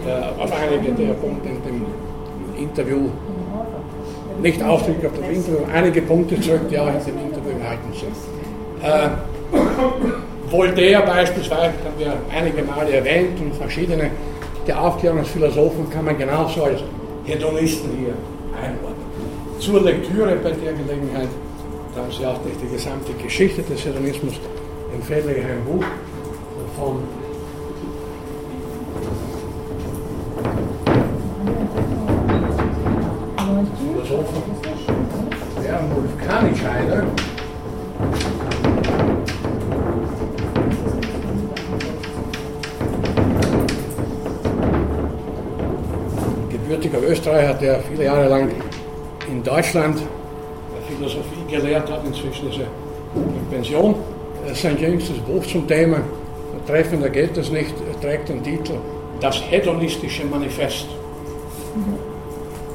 [0.07, 1.87] äh, auf einige der Punkte in dem
[2.57, 3.09] Interview,
[4.41, 8.17] nicht ausdrücklich auf das Interview, einige Punkte zurück, die auch in dem Interview enthalten sind.
[8.83, 9.09] Äh,
[10.51, 14.11] Voltaire beispielsweise haben wir einige Male erwähnt und verschiedene
[14.67, 16.81] der Aufklärungsphilosophen kann man genauso als
[17.25, 18.15] Hedonisten hier
[18.61, 19.07] einordnen.
[19.59, 21.29] Zur Lektüre bei der Gelegenheit,
[21.95, 24.35] da haben Sie auch nicht die gesamte Geschichte des Hedonismus,
[24.99, 25.85] ich ein Buch
[26.77, 27.03] von
[33.79, 34.43] Philosophen
[35.63, 37.05] Bernulf Kanischeider.
[46.51, 48.51] gebürtiger Österreicher, der viele Jahre lang
[49.31, 50.03] in Deutschland
[50.89, 52.69] Philosophie gelehrt hat, inzwischen ist er
[53.15, 54.16] in Pension.
[54.55, 55.99] Sein jüngstes Buch zum Thema,
[56.67, 58.75] treffender geht es nicht, trägt den Titel
[59.21, 60.87] Das hedonistische Manifest.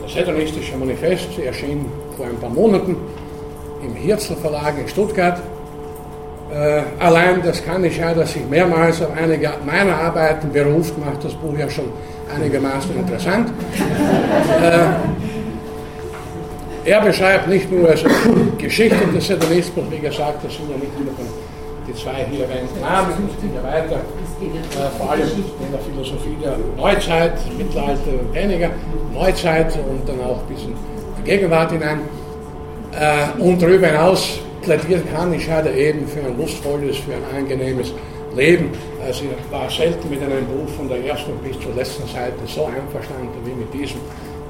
[0.01, 1.86] Das hedonistische Manifest erschien
[2.17, 2.95] vor ein paar Monaten
[3.84, 5.41] im Hirzl Verlag in Stuttgart.
[6.53, 11.23] Äh, allein das kann ich ja, dass ich mehrmals auf einige meiner Arbeiten beruft, macht
[11.23, 11.86] das Buch ja schon
[12.36, 13.49] einigermaßen interessant.
[14.62, 14.88] Äh,
[16.84, 18.07] er beschreibt nicht nur also
[18.57, 21.13] Geschichte des Hedonismus, wie gesagt, das sind ja nicht nur
[21.88, 26.58] die zwei hier erwähnten Namen, geht ja weiter, äh, vor allem in der Philosophie der
[26.78, 28.70] Neuzeit, Mittelalter weniger,
[29.13, 30.74] Neuzeit und dann auch ein bisschen
[31.24, 32.00] Gegenwart hinein.
[32.94, 37.94] Äh, und darüber hinaus plädiert Kanischeider eben für ein lustvolles, für ein angenehmes
[38.36, 38.72] Leben.
[39.06, 42.65] Also ich war selten mit einem Buch von der ersten bis zur letzten Seite so
[42.65, 44.00] einverstanden wie mit diesem.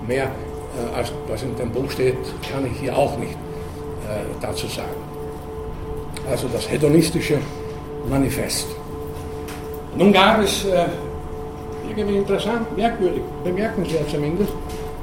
[0.07, 2.17] Mehr äh, als was in dem Buch steht,
[2.51, 5.10] kann ich hier auch nicht äh, dazu sagen.
[6.29, 7.37] Also das hedonistische
[8.09, 8.67] Manifest.
[9.97, 10.85] Nun gab es äh,
[11.89, 14.51] irgendwie interessant, merkwürdig, bemerkenswert zumindest,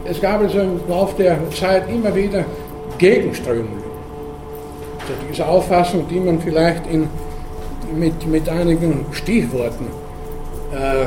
[0.04, 2.44] es gab also im Laufe der Zeit immer wieder
[2.96, 3.82] Gegenströmungen
[5.06, 7.08] zu dieser Auffassung, die man vielleicht in,
[7.94, 9.86] mit, mit einigen Stichworten
[10.72, 11.06] äh,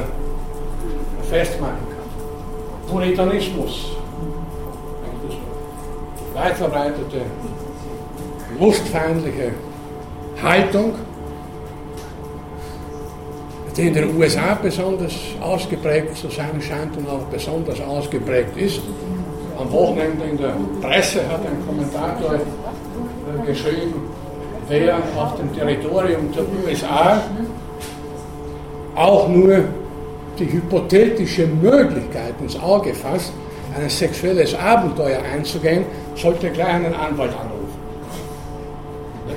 [1.29, 2.91] festmachen kann.
[2.91, 3.95] Puritanismus,
[6.33, 7.21] weit verbreitete
[8.59, 9.51] lustfeindliche
[10.43, 10.93] Haltung,
[13.77, 18.81] die in den USA besonders ausgeprägt zu sein scheint und auch besonders ausgeprägt ist.
[19.57, 23.93] Am Wochenende in der Presse hat ein Kommentator äh, geschrieben,
[24.67, 27.21] wer auf dem Territorium der USA
[28.95, 29.63] auch nur
[30.39, 33.31] die hypothetische Möglichkeit ins Auge fasst,
[33.77, 37.60] ein sexuelles Abenteuer einzugehen, sollte gleich einen Anwalt anrufen.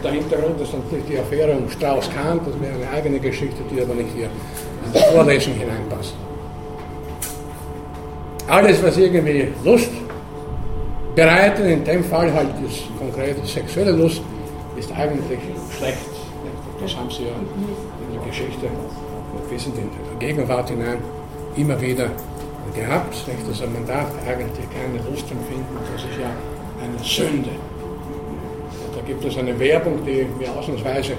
[0.05, 3.95] Der Hintergrund ist natürlich die Affäre um Strauss-Kahn, das wäre eine eigene Geschichte, die aber
[3.95, 6.15] nicht hier in die Vorlesung hineinpasst.
[8.47, 9.91] Alles, was irgendwie Lust
[11.15, 11.65] bereiten.
[11.65, 14.21] In dem Fall halt das konkrete sexuelle Lust
[14.77, 15.39] ist eigentlich
[15.77, 15.99] schlecht.
[16.83, 18.67] Das haben sie ja in der Geschichte
[19.49, 20.99] bis in die Gegenwart hinein
[21.57, 22.11] immer wieder
[22.75, 23.17] gehabt.
[23.49, 26.31] Also man darf eigentlich keine Lust empfinden, das ist ja
[26.83, 27.51] eine Sünde.
[29.07, 31.13] Gibt es eine Werbung, die mir ausnahmsweise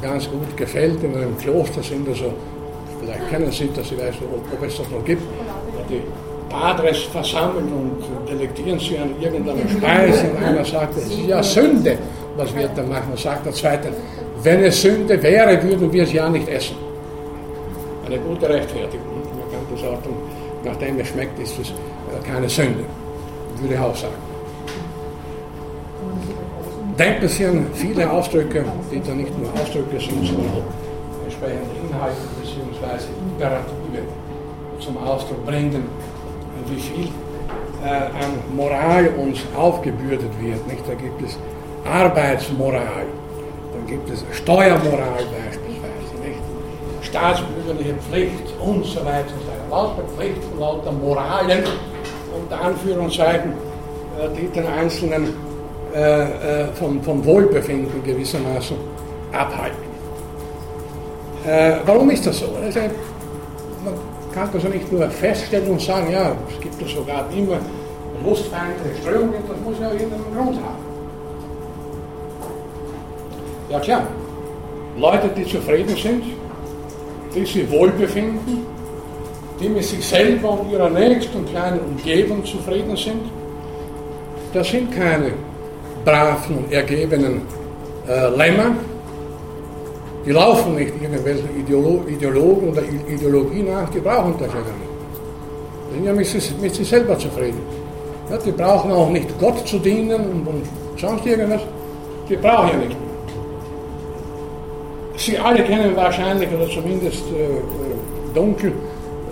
[0.00, 1.02] ganz gut gefällt.
[1.02, 2.32] In einem Kloster sind also,
[3.00, 5.22] vielleicht kennen Sie das, ich weiß nicht, ob es das noch gibt,
[5.88, 6.02] die
[6.48, 10.30] Padres versammeln und delektieren sie an irgendeiner Speise.
[10.30, 11.98] Und einer sagt, es ist ja Sünde,
[12.36, 13.10] was wir da machen.
[13.10, 13.88] Und sagt der Zweite,
[14.42, 16.76] wenn es Sünde wäre, würden wir es ja nicht essen.
[18.06, 19.06] Eine gute Rechtfertigung.
[19.38, 19.98] Man kann das auch,
[20.64, 21.72] nachdem es schmeckt, ist es
[22.24, 22.84] keine Sünde,
[23.60, 24.33] würde ich auch sagen.
[26.96, 30.62] An viele Ausdrücke, die da nicht nur Ausdrücke sind, sondern
[31.24, 33.06] entsprechende Inhalte bzw.
[33.32, 34.06] Imperative
[34.78, 35.88] zum Ausdruck bringen,
[36.68, 37.08] wie viel
[37.84, 40.66] äh, an Moral uns aufgebürdet wird.
[40.68, 40.88] Nicht?
[40.88, 41.36] Da gibt es
[41.84, 43.06] Arbeitsmoral,
[43.72, 46.38] dann gibt es Steuermoral beispielsweise, nicht?
[47.02, 49.68] staatsbürgerliche Pflicht und so weiter und so weiter.
[49.70, 51.64] Lauter Pflichten, lauter Moralen
[52.40, 55.43] unter Anführungszeichen, äh, die den Einzelnen
[55.94, 58.76] äh, äh, vom, vom Wohlbefinden gewissermaßen
[59.30, 59.78] abhalten.
[61.46, 62.46] Äh, warum ist das so?
[62.60, 62.80] Also,
[63.84, 63.94] man
[64.34, 67.58] kann das ja nicht nur feststellen und sagen, ja, es gibt ja sogar immer
[68.24, 70.84] lustfeindliche Strömungen, das muss ja irgendeinen Grund haben.
[73.70, 74.06] Ja klar,
[74.98, 76.24] Leute, die zufrieden sind,
[77.36, 78.66] die sich wohlbefinden,
[79.60, 83.22] die mit sich selber und ihrer nächsten kleinen Umgebung zufrieden sind,
[84.52, 85.34] das sind keine
[86.04, 87.42] braven und ergebenen
[88.08, 88.76] äh, Lämmer.
[90.26, 94.94] Die laufen nicht irgendwelchen Ideolo Ideologen oder Ideologie nach, die brauchen das ja gar nicht.
[95.90, 97.60] Die sind ja mit sich, mit sich selber zufrieden.
[98.30, 100.62] Ja, die brauchen auch nicht Gott zu dienen und, und
[100.96, 101.60] sonst irgendwas.
[102.28, 102.96] Die brauchen ja nicht.
[105.16, 108.72] Sie alle kennen wahrscheinlich, oder zumindest äh, äh dunkel,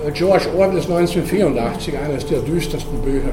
[0.07, 3.33] äh, George Orwells 1984, eines der düstersten Bücher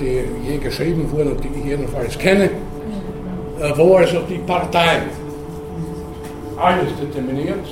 [0.00, 5.02] die je geschrieben wurden und die ich jedenfalls kenne, äh, wo also die Partei
[6.56, 7.66] alles determiniert,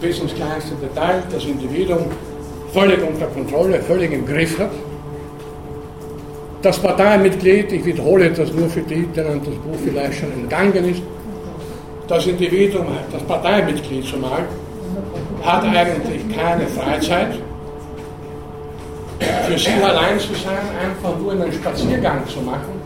[0.00, 2.04] bis ins kleinste Detail, das Individuum
[2.72, 4.70] völlig unter Kontrolle, völlig im Griff hat.
[6.62, 11.02] Das Parteimitglied, ich wiederhole das nur für die, denen das Buch vielleicht schon entgangen ist,
[12.08, 14.44] das Individuum, das Parteimitglied zumal,
[15.42, 17.38] hat eigentlich keine Freizeit,
[19.46, 22.80] für sie allein zu sein, einfach nur einen Spaziergang zu machen,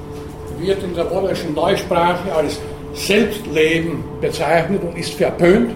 [0.59, 2.59] wird in der orwellschen Neusprache als
[2.95, 5.75] Selbstleben bezeichnet und ist verpönt.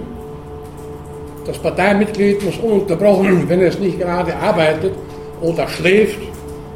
[1.47, 4.95] Das Parteimitglied muss ununterbrochen, wenn es nicht gerade arbeitet
[5.41, 6.19] oder schläft,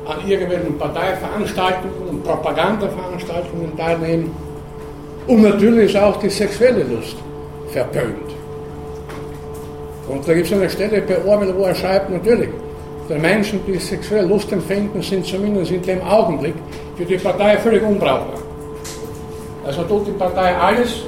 [0.06, 4.30] an irgendwelchen Parteiveranstaltungen und Propagandaveranstaltungen teilnehmen.
[5.26, 7.16] Und natürlich ist auch die sexuelle Lust
[7.70, 8.34] verpönt.
[10.08, 12.50] Und da gibt es eine Stelle bei Orwell, wo er schreibt, natürlich,
[13.08, 16.54] der Menschen, die sexuelle Lust empfinden, sind zumindest in dem Augenblick
[16.96, 18.40] für die Partei völlig unbrauchbar.
[19.66, 21.02] Also tut die Partei alles,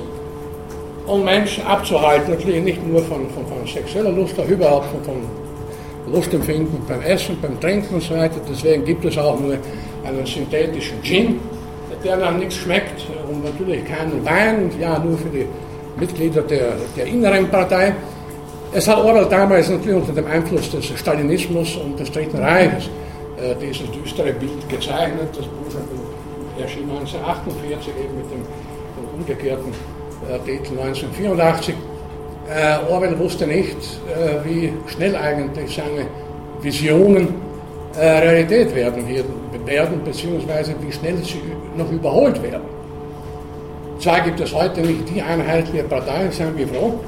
[1.06, 6.12] um Menschen abzuhalten, natürlich nicht nur von, von, von sexueller Lust, aber überhaupt von, von
[6.12, 8.40] Lustempfinden beim Essen, beim Trinken und so weiter.
[8.48, 9.56] Deswegen gibt es auch nur
[10.04, 11.40] einen synthetischen Gin,
[12.04, 15.46] der dann nichts schmeckt und natürlich keinen Wein, ja nur für die
[15.98, 17.94] Mitglieder der, der inneren Partei.
[18.72, 22.90] Es hat Orwell damals natürlich unter dem Einfluss des Stalinismus und des Dritten Reiches
[23.40, 25.28] äh, dieses düstere Bild gezeichnet.
[25.36, 29.72] Das Buch erschien 1948 eben mit dem, dem umgekehrten
[30.28, 31.74] äh, Titel 1984.
[32.48, 36.06] Äh, Orwell wusste nicht, äh, wie schnell eigentlich seine
[36.60, 37.34] Visionen
[37.96, 39.04] äh, Realität werden,
[39.64, 41.40] werden, beziehungsweise wie schnell sie
[41.76, 42.62] noch überholt werden.
[43.98, 47.00] Zwar gibt es heute nicht die einheitliche Partei, seien wir froh,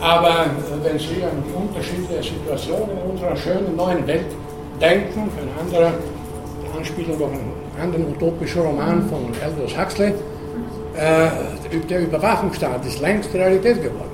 [0.00, 0.46] aber
[0.82, 4.26] wenn Sie an die unterschiedlichen Situationen in unserer schönen neuen Welt
[4.80, 5.92] denken, ein anderer,
[6.76, 10.14] Anspielung auf einen anderen utopischen Roman von Aldous Huxley,
[10.96, 11.28] äh,
[11.88, 14.10] der Überwachungsstaat ist längst Realität geworden.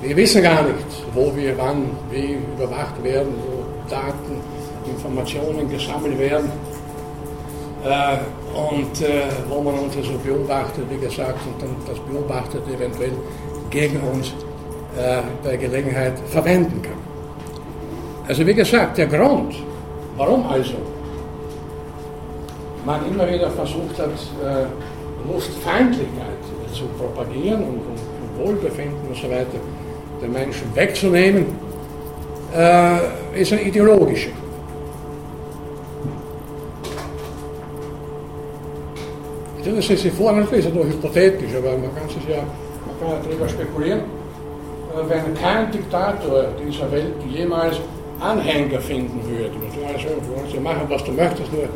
[0.00, 4.40] Wir wissen gar nicht, wo wir wann, wie überwacht werden, wo Daten,
[4.86, 6.50] Informationen gesammelt werden
[7.84, 8.16] äh,
[8.54, 13.12] und äh, wo man uns also beobachtet, wie gesagt, und dann das beobachtet eventuell
[13.70, 14.28] gegen uns
[14.96, 16.92] äh, bei Gelegenheit verwenden kann.
[18.28, 19.54] Also wie gesagt, der Grund,
[20.16, 20.74] warum also
[22.84, 24.66] man immer wieder versucht hat, äh,
[25.32, 26.42] Lustfeindlichkeit
[26.72, 27.98] zu propagieren und, und,
[28.38, 29.58] und, Wohlbefinden und so weiter
[30.20, 31.46] den Menschen wegzunehmen,
[32.56, 34.30] äh, ist ideologischer.
[39.62, 42.42] Stellen Sie sich vor, das ist ja nur hypothetisch, aber man kann sich ja,
[42.84, 47.76] man kann ja darüber spekulieren, äh, wenn kein Diktator dieser Welt jemals
[48.18, 49.52] Anhänger finden würde.
[49.86, 50.08] Also,
[50.52, 51.68] du machen, was du möchtest, nur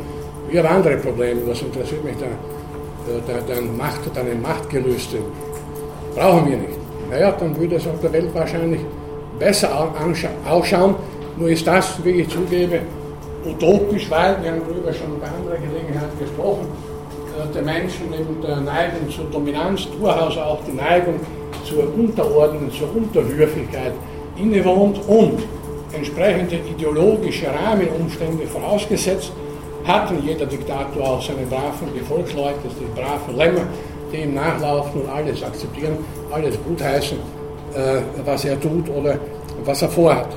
[0.49, 5.19] wir haben andere Probleme, was interessiert mich da, äh, deine Macht, deine Machtgelüste.
[6.13, 6.77] Brauchen wir nicht.
[7.09, 8.81] Naja, dann würde es auf der Welt wahrscheinlich
[9.39, 9.69] besser
[10.45, 10.95] ausschauen,
[11.37, 12.81] nur ist das, wie ich zugebe,
[13.45, 16.67] utopisch, weil, wir haben darüber schon bei anderer Gelegenheit gesprochen,
[17.53, 21.19] der Menschen neben der Neigung zur Dominanz durchaus auch die Neigung
[21.63, 23.93] zur Unterordnung, zur Unterwürfigkeit
[24.37, 25.39] innewohnt und
[25.93, 29.31] entsprechende ideologische Rahmenumstände vorausgesetzt,
[29.85, 33.61] hatten jeder Diktator auch seine braven Gefolgsleute, die braven Lämmer,
[34.11, 35.97] die ihm nachlaufen und alles akzeptieren,
[36.31, 37.17] alles gutheißen,
[37.73, 39.17] äh, was er tut oder
[39.63, 40.29] was er vorhat.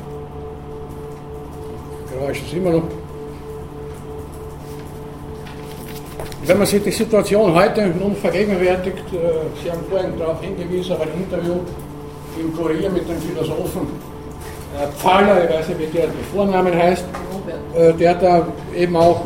[2.13, 3.00] Geräusch ist immer noch.
[6.43, 11.03] Wenn man sich die Situation heute nun vergegenwärtigt, äh, Sie haben vorhin darauf hingewiesen, auf
[11.03, 11.57] ein Interview
[12.41, 13.83] im Kurier mit dem Philosophen
[14.75, 17.05] äh, Pfaller, ich weiß nicht, wie der mit Vornamen heißt,
[17.75, 19.21] äh, der da eben auch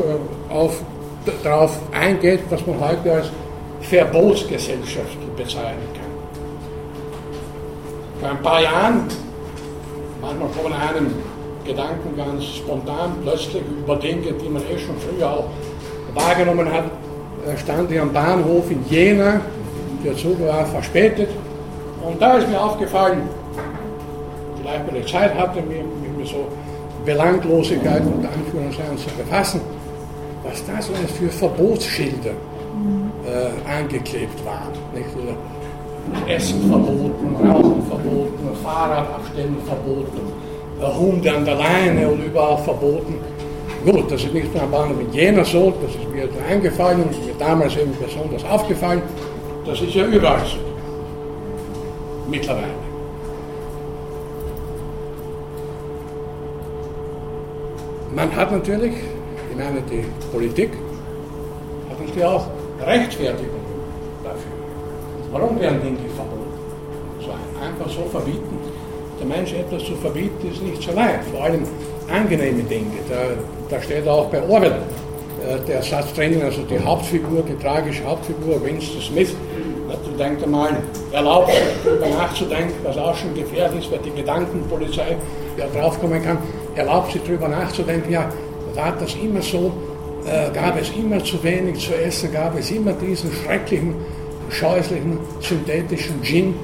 [0.50, 0.82] auf,
[1.44, 3.30] darauf eingeht, was man heute als
[3.82, 6.04] Verbotsgesellschaft bezeichnen kann.
[8.20, 9.02] Vor ein paar Jahren,
[10.20, 11.14] manchmal von einem
[11.64, 15.46] Gedanken ganz spontan, plötzlich über Dinge, die man eh schon früher auch
[16.14, 16.84] wahrgenommen hat,
[17.56, 19.40] stand ich am Bahnhof in Jena,
[20.04, 21.28] der Zug war verspätet
[22.02, 23.22] und da ist mir aufgefallen,
[24.60, 25.82] vielleicht weil ich Zeit hatte, mich
[26.16, 26.46] mit so
[27.04, 29.60] Belanglosigkeit unter Anführungszeichen zu befassen,
[30.42, 34.72] was das alles für Verbotsschilder äh, angeklebt waren.
[34.94, 35.08] Nicht?
[36.28, 40.20] Essen verboten, Rauchen verboten, Fahrrad abstellen verboten,
[40.80, 43.14] äh, Hunde an der Leine und überall verboten.
[43.84, 47.34] Gut, das ist nicht am Bahnhof in Jena so, das ist mir eingefallen und mir
[47.38, 49.02] damals eben besonders aufgefallen.
[49.66, 50.56] Das ist ja überall so.
[52.30, 52.84] Mittlerweile.
[58.14, 58.94] Man hat natürlich,
[59.50, 60.70] ich meine die Politik,
[61.90, 62.46] hat natürlich auch
[62.86, 63.60] Rechtfertigung
[64.22, 64.52] dafür.
[65.30, 66.54] Warum werden Dinge verboten?
[67.20, 67.32] So
[67.62, 68.58] einfach so verbieten.
[69.20, 71.64] Der Mensch etwas zu verbieten ist nicht so leicht, vor allem
[72.10, 72.98] angenehme Dinge.
[73.08, 73.16] Da
[73.74, 78.62] da steht auch bei Orwell äh, der Satz drin, also die Hauptfigur, die tragische Hauptfigur,
[78.64, 79.34] Winston Smith,
[80.04, 80.76] du denkst einmal,
[81.12, 81.52] erlaubt
[81.84, 85.16] darüber nachzudenken, was auch schon gefährlich ist, weil die Gedankenpolizei
[85.56, 86.38] ja draufkommen kann,
[86.74, 88.28] erlaubt sich darüber nachzudenken, ja,
[88.74, 89.72] war das immer so,
[90.26, 93.94] äh, gab es immer zu wenig zu essen, gab es immer diesen schrecklichen,
[94.50, 96.54] scheußlichen, synthetischen Gin.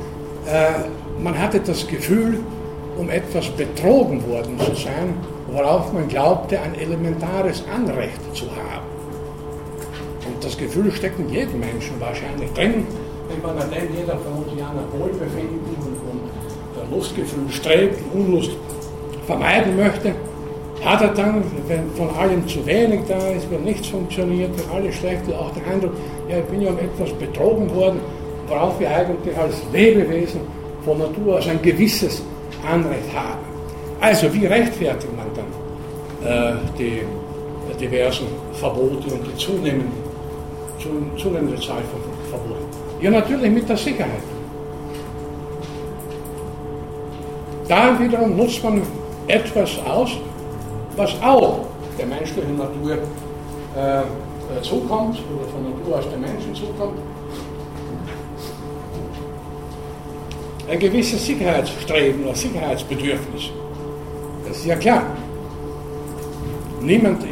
[0.46, 2.38] Äh, man hatte das Gefühl,
[2.96, 5.14] um etwas betrogen worden zu sein,
[5.52, 8.86] worauf man glaubte, ein elementares Anrecht zu haben.
[10.26, 12.86] Und das Gefühl steckt in jedem Menschen wahrscheinlich drin,
[13.28, 15.60] wenn man dann jeder von uns ja nach Wohlbefinden
[16.10, 18.50] und, und Lustgefühl strebt, Unlust
[19.26, 20.14] vermeiden möchte,
[20.84, 24.96] hat er dann, wenn von allem zu wenig da ist, wenn nichts funktioniert, wenn alles
[24.96, 25.92] schlecht ist, auch den Eindruck,
[26.28, 28.00] ja, ich bin ja um etwas betrogen worden,
[28.48, 30.40] worauf wir eigentlich als Lebewesen
[30.84, 32.22] von Natur aus ein gewisses
[32.66, 33.38] Anrecht haben.
[34.00, 34.48] Also, wie äh,
[36.78, 37.02] die
[37.80, 39.92] diversen Verbote und die zunehmende,
[41.16, 42.66] zunehmende Zahl von Verboten?
[43.00, 44.22] Ja, natürlich mit der Sicherheit.
[47.68, 48.82] Da wiederum nutzt man
[49.28, 50.10] etwas aus,
[50.96, 51.60] was auch
[51.96, 52.98] der menschlichen Natur
[53.76, 56.98] äh, zukommt oder von Natur aus den Menschen zukommt.
[60.68, 63.50] Ein gewisses Sicherheitsstreben oder Sicherheitsbedürfnis.
[64.46, 65.04] Das ist ja klar.
[66.80, 67.22] Niemand,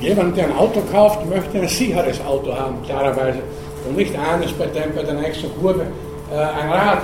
[0.00, 3.40] jemand, der ein Auto kauft, möchte ein sicheres Auto haben, klarerweise.
[3.86, 5.86] Und nicht eines, bei dem bei der nächsten Kurve
[6.32, 7.02] äh, ein Rad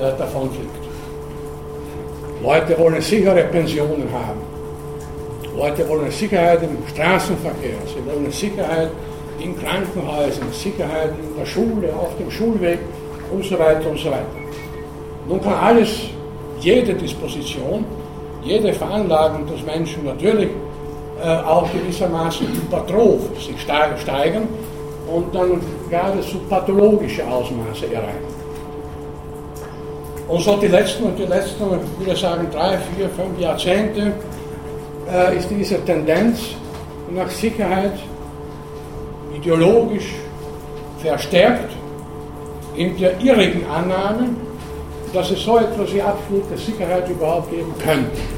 [0.00, 0.70] äh, davonfliegt.
[2.42, 4.40] Leute wollen sichere Pensionen haben.
[5.56, 8.90] Leute wollen Sicherheit im Straßenverkehr, sie wollen Sicherheit
[9.38, 12.78] in Krankenhäusern, Sicherheit in der Schule, auf dem Schulweg
[13.32, 14.26] und so weiter und so weiter.
[15.28, 15.90] Nun kann alles,
[16.60, 17.84] jede Disposition
[18.46, 20.50] jede Veranlagung des Menschen natürlich
[21.22, 24.48] auch gewissermaßen hypertroph sich steigern
[25.12, 28.36] und dann geradezu pathologische Ausmaße erreichen.
[30.28, 34.12] Und so die letzten und die letzten, ich würde sagen, drei, vier, fünf Jahrzehnte
[35.10, 36.40] äh, ist diese Tendenz
[37.14, 37.92] nach Sicherheit
[39.36, 40.14] ideologisch
[40.98, 41.70] verstärkt
[42.74, 44.30] in der irrigen Annahme,
[45.12, 48.35] dass es so etwas wie absolute Sicherheit überhaupt geben könnte.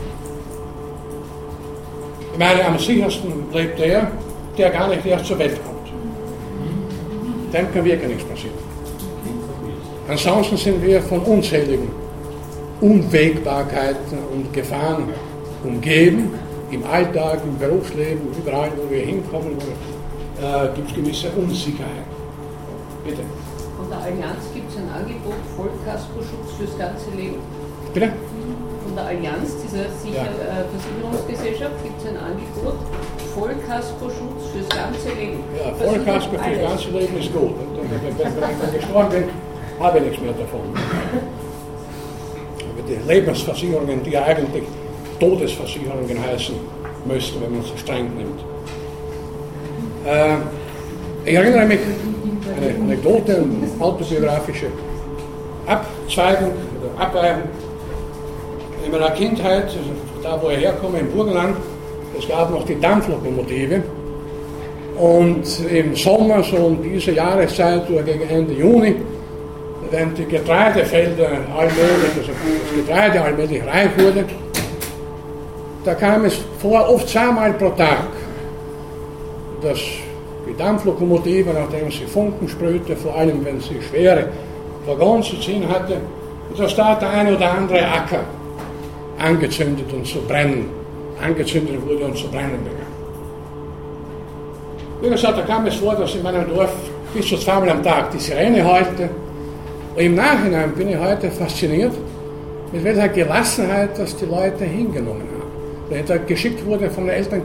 [2.39, 4.13] Ich meine, am sichersten lebt der,
[4.57, 5.89] der gar nicht erst zur Welt kommt.
[7.53, 8.55] Dem kann wirklich nichts passieren.
[10.09, 11.89] Ansonsten sind wir von unzähligen
[12.81, 15.09] Unwägbarkeiten und Gefahren
[15.65, 16.33] umgeben.
[16.71, 19.59] Im Alltag, im Berufsleben, überall, wo wir hinkommen,
[20.41, 22.07] äh, gibt es gewisse Unsicherheit.
[23.05, 23.23] Bitte.
[23.77, 27.39] Von der Allianz gibt es ein Angebot Vollkaskoschutz fürs ganze Leben.
[27.93, 28.13] Bitte?
[28.99, 30.25] Der Allianz, dieser ja.
[30.25, 32.75] äh, Versicherungsgesellschaft, gibt es ein Angebot
[33.33, 35.45] Vollkaskoschutz fürs ganze Leben.
[35.57, 37.55] Ja, Vollkasko fürs ganze Leben ist gut.
[37.79, 39.25] Wenn ich gestorben bin,
[39.79, 40.61] habe ich nichts mehr davon.
[42.61, 44.65] Aber die Lebensversicherungen, die eigentlich
[45.21, 46.57] Todesversicherungen heißen
[47.05, 48.41] müssten, wenn man es streng nimmt.
[50.07, 50.39] Äh,
[51.25, 54.67] ich erinnere mich an eine Anekdote, eine autobiografische
[55.67, 57.68] Abzweigung oder Abweichung.
[58.89, 59.67] In meiner Kindheit,
[60.23, 61.57] da wo ich herkomme, im Burgenland,
[62.19, 63.83] es gab noch die Dampflokomotive.
[64.99, 68.97] Und im Sommer, so um diese Jahreszeit oder gegen Ende Juni,
[69.91, 74.25] wenn die Getreidefelder allmählich, also das Getreide allmählich reif wurde,
[75.85, 78.07] da kam es vor, oft zweimal pro Tag,
[79.61, 79.81] dass
[80.49, 84.29] die Dampflokomotive, nachdem sie Funken sprühte, vor allem wenn sie schwere
[84.87, 85.99] Waggons zu ziehen hatte,
[86.75, 88.38] da der ein oder andere Acker
[89.19, 90.67] angezündet und zu brennen,
[91.23, 92.89] angezündet wurde und zu brennen begann.
[95.01, 96.73] Wie gesagt, da kam es vor, dass in meinem Dorf
[97.15, 99.09] bis zu zweimal am Tag die Sirene heulte.
[99.95, 101.93] Und im Nachhinein bin ich heute fasziniert,
[102.73, 105.39] mit welcher Gelassenheit das die Leute hingenommen haben
[105.89, 107.43] wenn da geschickt wurde von den Eltern,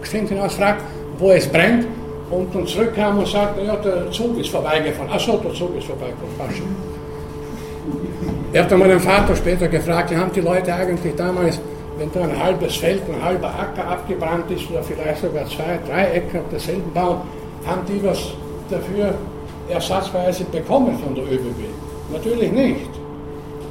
[0.00, 0.82] geschwind hinaus, fragt,
[1.18, 1.86] wo es brennt,
[2.30, 5.10] und dann zurückkam und sagte, ja, der Zug ist vorbeigefahren.
[5.10, 6.87] Ach so, der Zug ist vorbeigefahren.
[8.50, 11.60] Ich habe dann meinen Vater später gefragt, haben die Leute eigentlich damals,
[11.98, 16.04] wenn da ein halbes Feld, ein halber Acker abgebrannt ist oder vielleicht sogar zwei, drei
[16.12, 17.20] Äcker derselben Baum,
[17.66, 18.32] haben die was
[18.70, 19.12] dafür
[19.68, 21.60] ersatzweise bekommen von der ÖBB?
[22.10, 22.90] Natürlich nicht.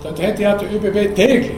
[0.03, 1.51] Dann hätte ja der ÖBB täglich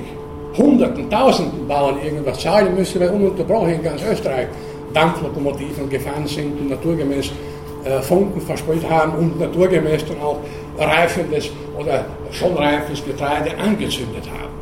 [0.57, 4.47] Hunderten, Tausenden Bauern irgendwas zahlen müssen, weil ununterbrochen in ganz Österreich
[4.93, 7.31] Dampflokomotiven gefahren sind und naturgemäß
[7.83, 10.37] äh, Funken versprüht haben und naturgemäß dann auch
[10.79, 14.53] reifendes oder schon reifes Getreide angezündet haben.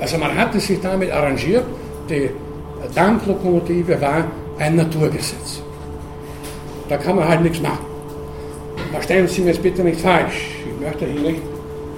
[0.00, 1.64] Also man hatte sich damit arrangiert,
[2.08, 2.30] die
[2.94, 4.24] Dampflokomotive war
[4.58, 5.62] ein Naturgesetz.
[6.88, 7.86] Da kann man halt nichts machen.
[8.90, 10.50] Verstehen Sie mir jetzt bitte nicht falsch.
[10.66, 11.42] Ich möchte hier nicht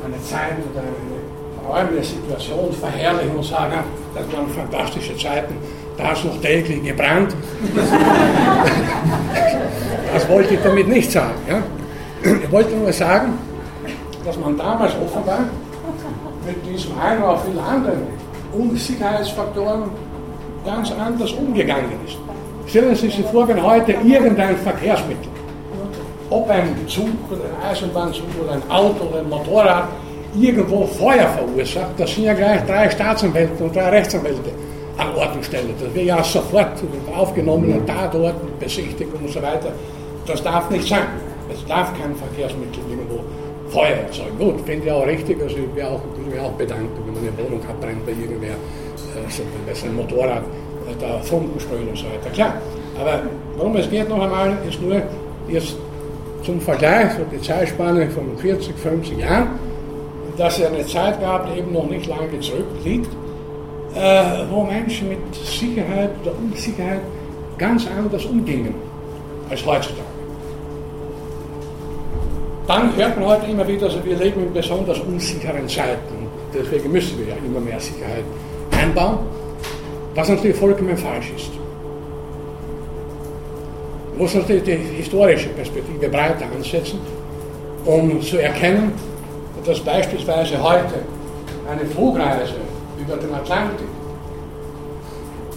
[0.04, 1.14] eine Zeit oder eine
[1.66, 3.72] räumliche Situation verherrlichen und sagen,
[4.14, 5.54] das waren fantastische Zeiten,
[5.96, 7.34] da ist noch täglich gebrannt.
[10.12, 11.34] das wollte ich damit nicht sagen.
[11.48, 11.62] Ja?
[12.24, 13.38] Ich wollte nur sagen,
[14.24, 15.40] dass man damals offenbar
[16.46, 18.02] mit diesem einen oder vielen anderen
[18.52, 19.90] Unsicherheitsfaktoren
[20.64, 22.16] ganz anders umgegangen ist.
[22.66, 25.28] Stellen Sie sich vor, wenn heute irgendein Verkehrsmittel,
[26.30, 29.88] ob ein Zug oder ein Eisenbahnzug oder ein Auto oder ein Motorrad,
[30.34, 34.50] irgendwo Feuer verursacht, da sind ja gleich drei Staatsanwälte und drei Rechtsanwälte
[34.96, 35.74] an Ort und Stelle.
[35.78, 36.72] Das wird ja sofort
[37.14, 39.72] aufgenommen und Tatorten besichtigt und so weiter.
[40.26, 41.33] Das darf nicht sein.
[41.52, 43.20] Es darf kein Verkehrsmittel irgendwo
[43.68, 44.38] Feuer erzeugen.
[44.38, 45.40] Gut, finde ich auch richtig.
[45.42, 48.54] Also ich wäre auch, mich auch bedankt, wenn man eine Wohnung abbrennt bei irgendwer,
[49.24, 52.30] also bei seinem Motorrad, äh, da Funken sprühen und so weiter.
[52.32, 52.54] Klar,
[53.00, 53.22] aber
[53.56, 55.02] worum es geht noch einmal, ist nur
[55.48, 55.76] jetzt
[56.44, 59.48] zum Vergleich, so die Zeitspanne von 40, 50 Jahren,
[60.36, 63.08] dass es eine Zeit gab, die eben noch nicht lange zurückliegt,
[63.94, 67.00] äh, wo Menschen mit Sicherheit oder Unsicherheit
[67.56, 68.74] ganz anders umgingen
[69.48, 70.03] als heutzutage.
[72.66, 76.28] Dann hört man heute immer wieder, also wir leben in besonders unsicheren Zeiten.
[76.54, 78.24] Deswegen müssen wir ja immer mehr Sicherheit
[78.70, 79.18] einbauen,
[80.14, 81.50] was natürlich vollkommen falsch ist.
[84.12, 87.00] Man muss natürlich die historische Perspektive breiter ansetzen,
[87.84, 88.92] um zu erkennen,
[89.66, 91.02] dass beispielsweise heute
[91.70, 92.54] eine Flugreise
[92.98, 93.88] über den Atlantik,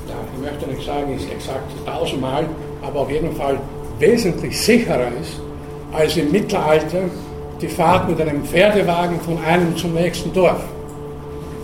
[0.09, 2.45] ja, ich möchte nicht sagen, ist exakt tausendmal,
[2.81, 3.59] aber auf jeden Fall
[3.99, 5.39] wesentlich sicherer ist,
[5.97, 7.09] als im Mittelalter
[7.59, 10.63] die Fahrt mit einem Pferdewagen von einem zum nächsten Dorf.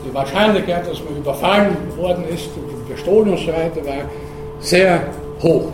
[0.06, 2.50] Die Wahrscheinlichkeit, dass man überfallen worden ist,
[2.90, 4.10] gestohlen und so weiter, war
[4.60, 5.04] sehr
[5.42, 5.68] hoch.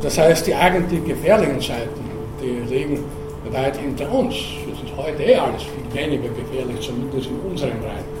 [0.00, 2.00] Das heißt, die eigentlich gefährlichen Zeiten,
[2.40, 3.04] die liegen
[3.52, 4.34] weit hinter uns.
[4.34, 8.12] Es ist heute eh alles viel weniger gefährlich, zumindest in unseren Breiten.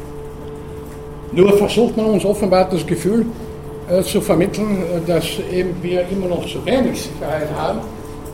[1.32, 3.26] Nur versucht man uns offenbar das Gefühl
[4.02, 7.80] zu vermitteln, äh, dass eben wir immer noch zu wenig Sicherheit haben.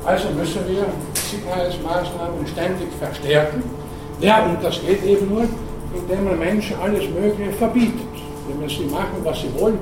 [0.05, 3.63] Also müssen wir Sicherheitsmaßnahmen ständig verstärken.
[4.21, 5.45] Ja, und das geht eben nur,
[5.95, 7.93] indem man Menschen alles Mögliche verbietet.
[8.49, 9.79] Wenn sie machen, was sie wollen,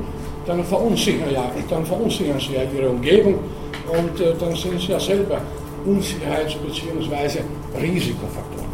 [0.46, 3.38] dann verunsichern, ja, dann verunsichern sie ja ihre Umgebung
[3.88, 5.40] und äh, dann sind es ja selber
[5.86, 7.40] Unsicherheits- bzw.
[7.80, 8.66] Risikofaktoren.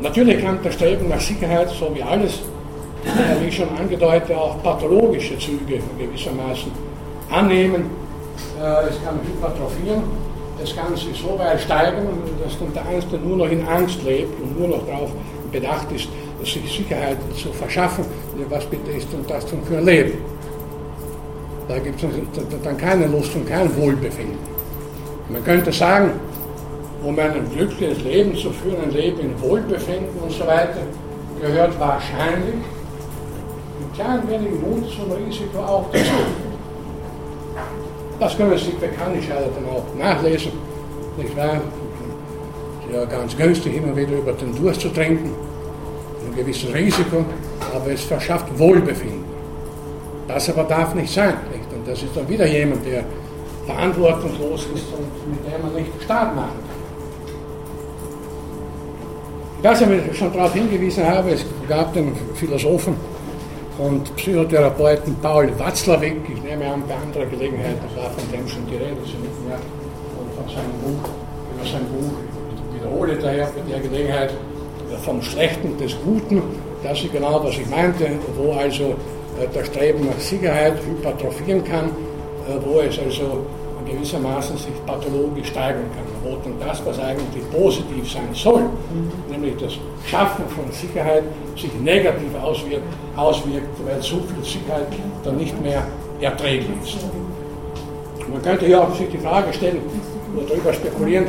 [0.00, 2.40] Natürlich kann das Streben nach Sicherheit, so wie alles,
[3.40, 6.72] wie schon angedeutet, auch pathologische Züge gewissermaßen
[7.30, 7.90] annehmen.
[8.60, 10.02] Äh, es kann hypertrophieren,
[10.76, 12.06] kann sich so weit steigern,
[12.42, 15.10] dass dann der Einzelne nur noch in Angst lebt und nur noch darauf
[15.52, 16.08] bedacht ist,
[16.42, 18.04] sich Sicherheit zu verschaffen,
[18.48, 20.18] was bitte ist und das für ein Leben.
[21.68, 22.10] Da gibt es
[22.62, 24.38] dann keine Lust und kein Wohlbefinden.
[25.30, 26.12] Man könnte sagen,
[27.02, 30.82] um ein glückliches Leben zu führen, ein Leben in Wohlbefinden und so weiter,
[31.40, 32.73] gehört wahrscheinlich ein
[33.94, 36.10] klein wenig Mut zum Risiko auch dazu.
[38.18, 40.52] Das können Sie bekanntlich dann auch nachlesen,
[41.16, 41.60] nicht wahr?
[42.92, 45.30] Ja, ganz günstig immer wieder über den Durst zu trinken,
[46.26, 47.24] ein gewisses Risiko,
[47.74, 49.24] aber es verschafft Wohlbefinden.
[50.28, 51.34] Das aber darf nicht sein.
[51.52, 51.72] Nicht?
[51.72, 53.04] Und das ist dann wieder jemand, der
[53.66, 56.50] verantwortungslos ist und mit dem man nicht Staat machen
[59.62, 59.80] kann.
[59.80, 62.94] Ich ob ich schon darauf hingewiesen habe, es gab den Philosophen
[63.78, 68.66] und Psychotherapeuten Paul Watzlawick, ich nehme an, bei anderer Gelegenheit, das war von dem schon
[68.66, 69.58] die Rede, nicht mehr,
[70.18, 71.08] und von seinem Buch,
[71.54, 72.14] über sein Buch,
[72.54, 74.30] ich wiederhole daher bei der Gelegenheit,
[75.04, 76.42] vom Schlechten des Guten,
[76.82, 78.06] das ist genau, was ich meinte,
[78.36, 78.94] wo also
[79.40, 83.44] äh, das Streben nach Sicherheit hypertrophieren kann, äh, wo es also
[83.86, 86.04] gewissermaßen sich pathologisch steigern kann.
[86.22, 88.62] Wo dann das, was eigentlich positiv sein soll,
[89.30, 89.74] nämlich das
[90.06, 91.24] Schaffen von Sicherheit,
[91.56, 94.88] sich negativ auswirkt, auswirkt weil zu viel Sicherheit
[95.22, 95.82] dann nicht mehr
[96.20, 96.96] erträglich ist.
[98.32, 99.80] Man könnte hier auch sich die Frage stellen
[100.34, 101.26] oder darüber spekulieren,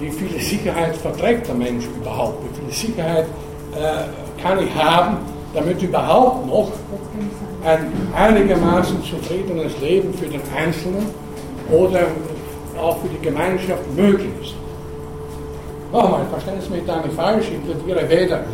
[0.00, 2.38] wie viel Sicherheit verträgt der Mensch überhaupt?
[2.44, 3.26] Wie viel Sicherheit
[3.74, 5.18] äh, kann ich haben,
[5.54, 6.70] damit überhaupt noch
[7.64, 11.06] ein einigermaßen zufriedenes Leben für den Einzelnen
[11.70, 12.00] oder
[12.80, 14.54] auch für die Gemeinschaft möglich ist.
[15.92, 18.44] Nochmal, verstehen Sie mich da nicht falsch, ich plädiere weder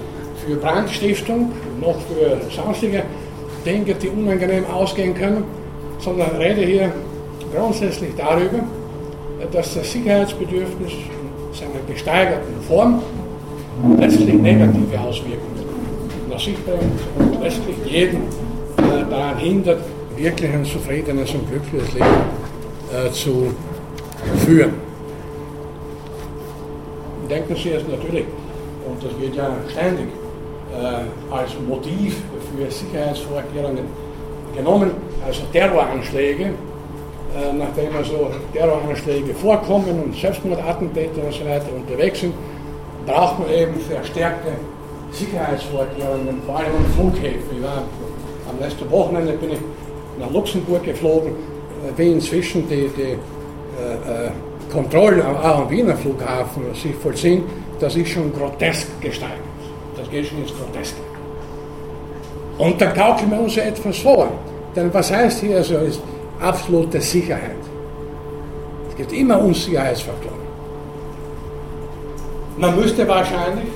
[0.46, 3.02] für Brandstiftung noch für sonstige
[3.64, 5.44] Dinge, die unangenehm ausgehen können,
[5.98, 6.92] sondern rede hier
[7.54, 8.60] grundsätzlich darüber,
[9.52, 13.02] dass das Sicherheitsbedürfnis in seiner gesteigerten Form
[13.98, 15.54] letztlich negative Auswirkungen
[16.30, 16.82] nach sich bringt
[17.18, 18.22] und letztlich jeden
[19.10, 19.80] daran hindert,
[20.16, 22.43] wirklich ein zufriedenes und glückliches Leben
[22.94, 23.52] äh, zu
[24.44, 24.74] führen.
[27.28, 28.26] Denken Sie es natürlich,
[28.86, 30.06] und das wird ja ständig
[30.72, 32.22] äh, als Motiv
[32.56, 33.86] für Sicherheitsvorkehrungen
[34.54, 34.92] genommen,
[35.26, 42.34] also Terroranschläge, äh, nachdem also Terroranschläge vorkommen und Selbstmordattentäter und so weiter unterwegs sind,
[43.06, 44.52] braucht man eben verstärkte
[45.10, 47.62] Sicherheitsvorkehrungen, vor allem an Flughäfen.
[47.62, 47.82] War
[48.48, 49.58] am letzten Wochenende bin ich
[50.20, 51.32] nach Luxemburg geflogen,
[51.96, 54.30] wie inzwischen die, die äh, äh,
[54.72, 57.42] Kontrollen am Wiener Flughafen sich vollziehen,
[57.78, 59.38] das ist schon grotesk gesteigert.
[59.96, 61.00] Das geht schon ins Groteske.
[62.58, 64.28] Und da gaukeln wir uns etwas vor.
[64.74, 66.00] Denn was heißt hier also ist
[66.40, 67.62] absolute Sicherheit?
[68.90, 70.44] Es gibt immer Unsicherheitsfaktoren.
[72.56, 73.68] Man müsste wahrscheinlich,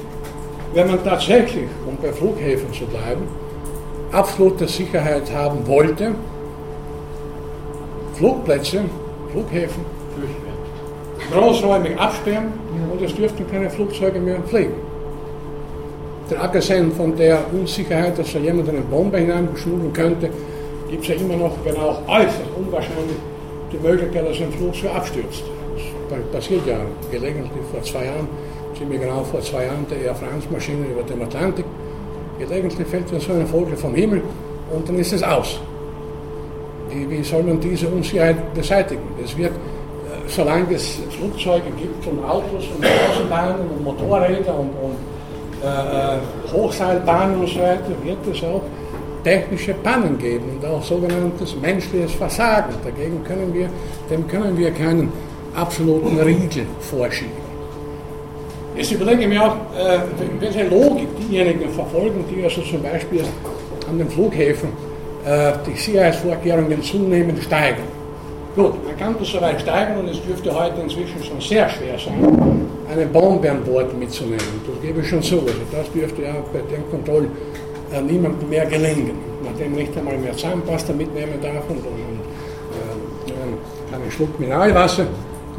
[0.75, 3.23] wenn man tatsächlich, um bei Flughäfen zu bleiben,
[4.13, 6.15] absolute Sicherheit haben wollte,
[8.19, 8.81] Flugplätze,
[9.31, 9.85] Flughäfen.
[11.33, 12.53] Großräumig absperren
[12.93, 14.75] und es dürften keine Flugzeuge mehr fliegen.
[16.29, 20.31] Der abgesehen von der Unsicherheit, dass da jemand eine Bombe hineinschmuggeln könnte,
[20.91, 23.17] gibt es ja immer noch, wenn auch äußerst unwahrscheinlich,
[23.73, 25.45] die Möglichkeit, dass ein Flugzeug abstürzt.
[26.11, 26.79] Das passiert ja
[27.13, 28.27] gelegentlich vor zwei Jahren,
[28.77, 31.67] ziemlich genau vor zwei Jahren, der Air France-Maschine über dem Atlantik.
[32.39, 34.23] Gelegentlich fällt so eine Vogel vom Himmel
[34.75, 35.61] und dann ist es aus.
[36.91, 39.03] Wie, wie soll man diese Unsicherheit beseitigen?
[39.23, 44.97] Es wird, äh, solange es Flugzeuge gibt und Autos und Straßenbahnen und Motorräder und, und
[45.63, 46.19] äh, äh,
[46.53, 48.63] Hochseilbahnen und so weiter, wird es auch
[49.25, 52.75] technische Pannen geben und auch sogenanntes menschliches Versagen.
[52.85, 53.69] Dagegen können wir,
[54.11, 55.13] dem können wir keinen
[55.55, 57.49] absoluten Riegel vorschieben.
[58.77, 59.99] Jetzt überlege ich mir auch, äh,
[60.39, 63.25] welche Logik diejenigen verfolgen, die also zum Beispiel
[63.91, 64.69] an den Flughäfen
[65.25, 67.85] die Sicherheitsvorkehrungen zunehmend steigern.
[68.59, 71.97] Gut, man kann das so weit steigern und es dürfte heute inzwischen schon sehr schwer
[71.97, 74.39] sein, eine Bombe an Bord mitzunehmen.
[74.67, 75.39] Das gebe ich schon zu.
[75.41, 77.31] Also das dürfte ja bei den Kontrollen
[77.93, 79.13] äh, niemandem mehr gelingen,
[79.45, 82.21] nachdem nicht einmal mehr Zahnpasta mitnehmen darf und, und,
[82.75, 85.07] äh, einen Schluck Mineralwasser.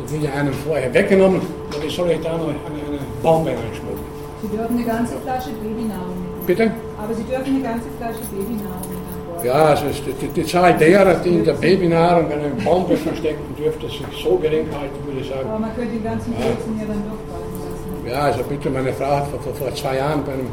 [0.01, 1.39] Das wird ja einem vorher weggenommen.
[1.39, 4.09] Und wie soll ich da noch eine, eine Bombe reinschmuggeln?
[4.41, 6.45] Sie dürfen eine ganze Flasche Babynahrung mitnehmen.
[6.45, 6.71] Bitte?
[7.01, 8.98] Aber Sie dürfen eine ganze Flasche Babynahrung mit an Bord
[9.43, 9.85] Ja, also
[10.21, 14.67] die, die, Zahl derer, die in der Babynahrung eine Bombe verstecken, dürfte sich so gering
[14.71, 15.49] halten, würde ich sagen.
[15.49, 16.83] Aber man könnte die ganzen Plätzen ja.
[16.83, 18.09] ja dann durchfallen lassen.
[18.09, 20.47] Ja, also bitte, meine Frau hat vor, vor zwei Jahren bei einem,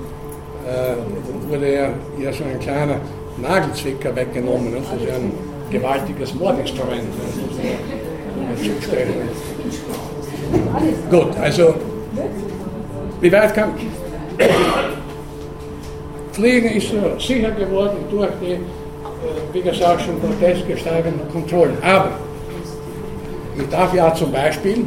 [0.67, 1.89] äh, wurde ja,
[2.23, 3.01] ja so ein kleiner
[3.39, 4.71] Nagelzwicker weggenommen.
[4.71, 4.79] Ne?
[4.79, 5.33] Das ist ja ein
[5.71, 7.03] gewaltiges Mordinstrument.
[7.03, 7.47] Ne?
[11.11, 11.75] Gut, also
[13.21, 13.71] wie weit kann
[16.37, 16.89] Fliegen ist
[17.27, 18.59] sicher geworden durch die, äh,
[19.55, 21.79] wie gesagt, schon grotesk gesteigerten Kontrollen.
[21.83, 22.11] Aber
[23.59, 24.85] ich darf ja zum Beispiel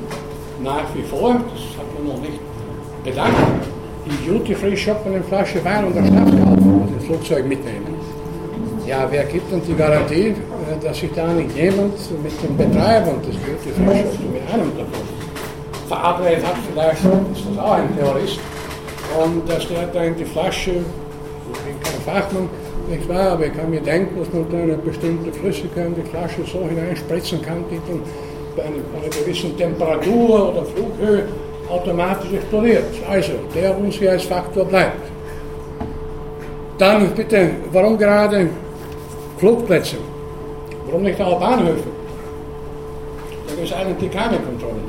[0.64, 2.40] nach wie vor, das hat man noch nicht
[3.04, 3.34] bedacht,
[4.06, 7.96] die Duty-Free-Shop eine Flasche Wein und eine Schnaps und ins Flugzeug mitnehmen.
[8.86, 13.14] Ja, wer gibt uns die Garantie, äh, dass sich da nicht jemand mit dem Betreiber
[13.26, 15.06] des Duty-Free-Shops mit einem davon
[15.88, 18.40] verabredet hat, vielleicht ist das auch ein Terrorist,
[19.20, 20.84] und dass der da in die Flasche
[22.10, 22.50] Fachmann,
[22.90, 26.10] nicht wahr, aber ich kann mir denken, dass man da eine bestimmte Flüssigkeit in die
[26.10, 28.02] Flasche so hineinspritzen kann, die dann
[28.56, 31.24] bei einer, bei einer gewissen Temperatur oder Flughöhe
[31.70, 32.84] automatisch explodiert.
[33.10, 35.04] Also, der Unsicherheitsfaktor bleibt.
[36.78, 38.50] Dann bitte, warum gerade
[39.38, 39.98] Flugplätze?
[40.86, 41.84] Warum nicht auch Bahnhöfe?
[43.48, 44.82] Da gibt es eigentlich keine Kontrolle.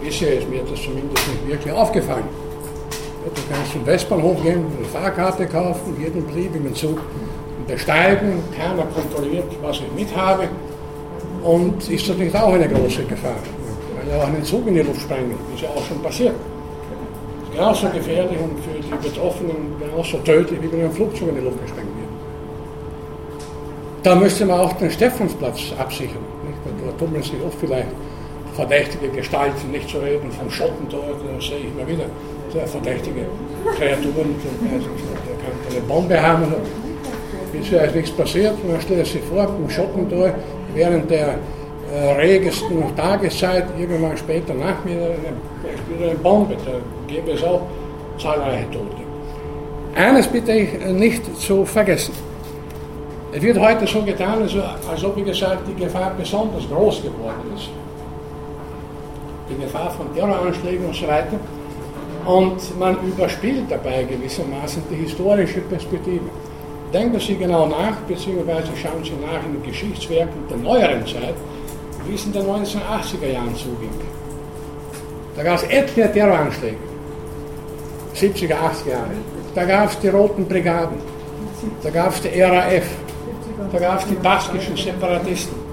[0.00, 2.47] Bisher ist mir das zumindest nicht wirklich aufgefallen.
[3.34, 6.98] Du kannst zum Westbahnhof gehen, eine Fahrkarte kaufen, jeden beliebigen Zug
[7.66, 10.48] besteigen, keiner kontrolliert, was ich mit habe.
[11.42, 13.36] Und ist das nicht auch eine große Gefahr?
[13.98, 16.34] Kann ja auch einen Zug in die Luft sprengen, ist ja auch schon passiert.
[17.44, 21.42] Ist genauso gefährlich und für die Betroffenen genauso tödlich, wie wenn ein Flugzeug in die
[21.42, 22.08] Luft gesprengt wird.
[24.04, 26.24] Da müsste man auch den Stephansplatz absichern.
[26.46, 26.58] Nicht?
[26.86, 27.88] Da tummeln sich oft vielleicht
[28.54, 31.04] verdächtige Gestalten, nicht zu reden vom Schottentor,
[31.36, 32.06] das sehe ich immer wieder
[32.52, 33.26] sehr verdächtige
[33.76, 34.34] Kreaturen.
[34.42, 36.54] Der kann eine Bombe haben.
[37.52, 38.54] Bisher ist nichts passiert.
[38.66, 40.32] Man stellt sich vor, im Schottentor
[40.74, 41.34] während der
[41.92, 45.10] äh, regesten Tageszeit, irgendwann später Nachmittag,
[45.98, 46.56] eine, eine Bombe.
[46.64, 46.72] Da
[47.06, 47.62] gäbe es auch
[48.20, 49.02] zahlreiche Tote.
[49.94, 52.12] Eines bitte ich nicht zu vergessen.
[53.32, 57.68] Es wird heute so getan, als ob, wie gesagt, die Gefahr besonders groß geworden ist.
[59.50, 61.38] Die Gefahr von Terroranschlägen und so weiter
[62.26, 66.24] und man überspielt dabei gewissermaßen die historische Perspektive.
[66.92, 71.34] Denken Sie genau nach, beziehungsweise schauen Sie nach in den Geschichtswerken der neueren Zeit,
[72.06, 73.90] wie es in den 1980er Jahren zuging.
[75.36, 76.76] Da gab es etliche Terroranschläge,
[78.14, 79.10] 70er, 80er Jahre.
[79.54, 80.98] Da gab es die Roten Brigaden,
[81.82, 82.86] da gab es die RAF,
[83.72, 85.68] da gab es die baskischen Separatisten.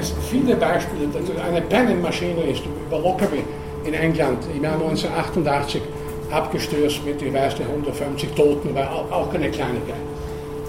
[0.00, 1.08] Es gibt viele Beispiele.
[1.46, 3.44] Eine Pennenmaschine ist über Lockerbie
[3.84, 5.82] in England im Jahr 1988
[6.30, 9.96] abgestürzt mit, ich weiß nicht, 150 Toten, war auch, keine Kleinigkeit.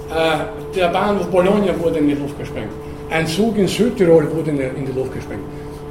[0.09, 2.72] Äh, der Bahnhof Bologna wurde in die Luft gesprengt.
[3.09, 5.43] Ein Zug in Südtirol wurde in die, Luft gesprengt.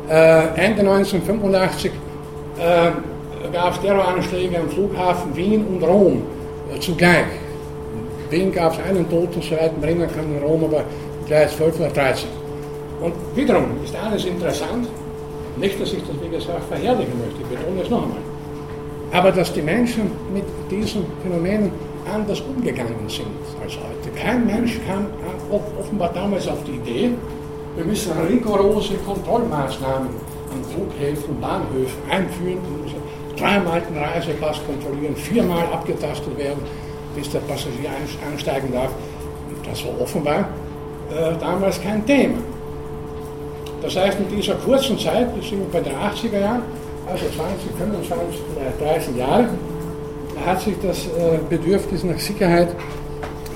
[0.08, 1.90] Äh, Ende 1985
[2.58, 6.22] äh, gab es Terroranschläge am Flughafen Wien und Rom
[6.72, 7.26] äh, zugleich.
[8.30, 10.84] Wien gab es einen Toten, soweit erinnern kann, in Rom aber
[11.26, 12.28] gleich 12 oder 13.
[13.00, 14.88] Und wiederum ist alles interessant,
[15.56, 18.18] nicht, dass ich das, wie gesagt, verherrlichen möchte, ich betone es noch einmal.
[19.12, 21.70] Aber dass die Menschen mit diesen Phänomenen
[22.12, 23.26] anders umgegangen sind
[23.62, 24.10] als heute.
[24.16, 25.06] Kein Mensch kam
[25.78, 27.10] offenbar damals auf die Idee,
[27.76, 32.58] wir müssen rigorose Kontrollmaßnahmen an Flughäfen Bahnhöfen einführen,
[33.36, 36.62] dreimal den Reisepass kontrollieren, viermal abgetastet werden,
[37.16, 37.90] bis der Passagier
[38.30, 38.90] einsteigen darf.
[39.68, 40.48] Das war offenbar
[41.10, 42.38] äh, damals kein Thema.
[43.84, 46.62] Das heißt, in dieser kurzen Zeit, wir sind bei den 80er Jahren,
[47.06, 48.40] also 20, 25,
[48.80, 49.48] 30 Jahre,
[50.46, 52.68] hat sich das äh, Bedürfnis nach Sicherheit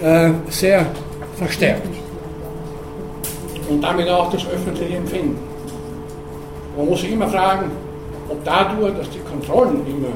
[0.03, 0.85] äh, sehr
[1.37, 1.89] verstärkt.
[3.71, 5.39] Und damit auch das öffentliche Empfinden.
[6.77, 7.71] Man muss sich immer fragen,
[8.29, 10.13] ob dadurch, dass die Kontrollen immer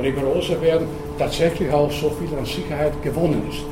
[0.00, 0.86] rigoroser werden,
[1.18, 3.64] tatsächlich auch so viel an Sicherheit gewonnen ist.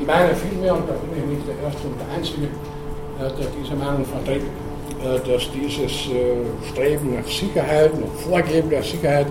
[0.00, 3.46] Ich meine vielmehr, und da bin ich nicht der Erste und der Einzige, äh, der
[3.62, 4.42] diese Meinung vertritt,
[5.04, 9.26] dass dieses äh, Streben nach Sicherheit, nach Vorgeben der Sicherheit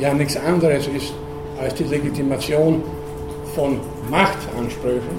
[0.00, 1.12] ja nichts anderes ist
[1.60, 2.82] als die Legitimation
[3.54, 3.78] von
[4.10, 5.16] Machtansprüchen,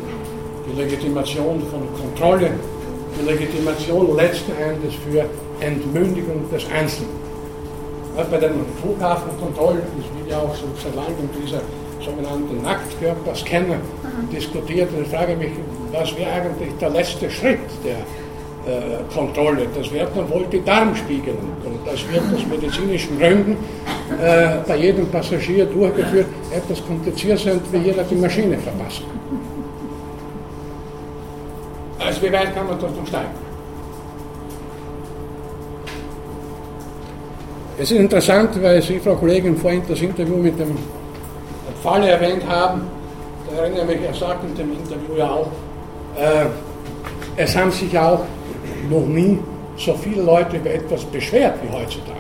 [0.67, 2.51] die Legitimation von Kontrolle,
[3.17, 5.25] die Legitimation letzten Endes für
[5.59, 7.23] Entmündigung des Einzelnen.
[8.15, 11.61] Bei den Flughafenkontrollen ist wie ja auch so seit langem dieser
[12.03, 13.77] sogenannte Nacktkörperscanner
[14.31, 14.89] diskutiert.
[14.95, 15.51] Und ich frage mich,
[15.91, 17.97] was wäre eigentlich der letzte Schritt der
[18.65, 19.67] äh, Kontrolle.
[19.75, 21.33] Das wird dann wohl die Darmspiegel
[21.65, 23.57] und das wird aus medizinischen Gründen
[24.21, 26.27] äh, bei jedem Passagier durchgeführt.
[26.55, 29.03] Etwas kompliziert sein, wie jeder die Maschine verpasst.
[31.99, 33.43] Also wie weit kann man noch steigen?
[37.77, 40.77] Es ist interessant, weil Sie, Frau Kollegin, vorhin das Interview mit dem
[41.81, 42.83] Falle erwähnt haben.
[43.49, 45.47] Da erinnere ich mich, er sagt in dem Interview ja auch,
[46.15, 46.45] äh,
[47.35, 48.21] es haben sich auch
[48.89, 49.39] noch nie
[49.77, 52.19] so viele Leute über etwas beschwert wie heutzutage.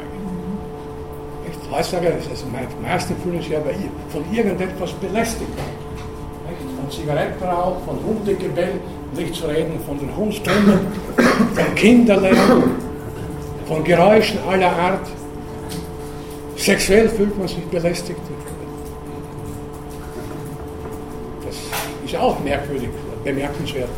[1.45, 1.71] Nicht?
[1.71, 3.71] Heutzutage, also die meisten fühlen sich aber
[4.09, 5.51] von irgendetwas belästigt.
[6.79, 8.79] Von Zigarettenrauch, von Hundegebell,
[9.15, 10.87] nicht zu reden von den Hundstummeln,
[11.53, 12.63] von Kinderlärm,
[13.67, 15.07] von Geräuschen aller Art.
[16.57, 18.19] Sexuell fühlt man sich belästigt.
[21.45, 21.55] Das
[22.05, 22.89] ist auch merkwürdig,
[23.23, 23.89] bemerkenswert.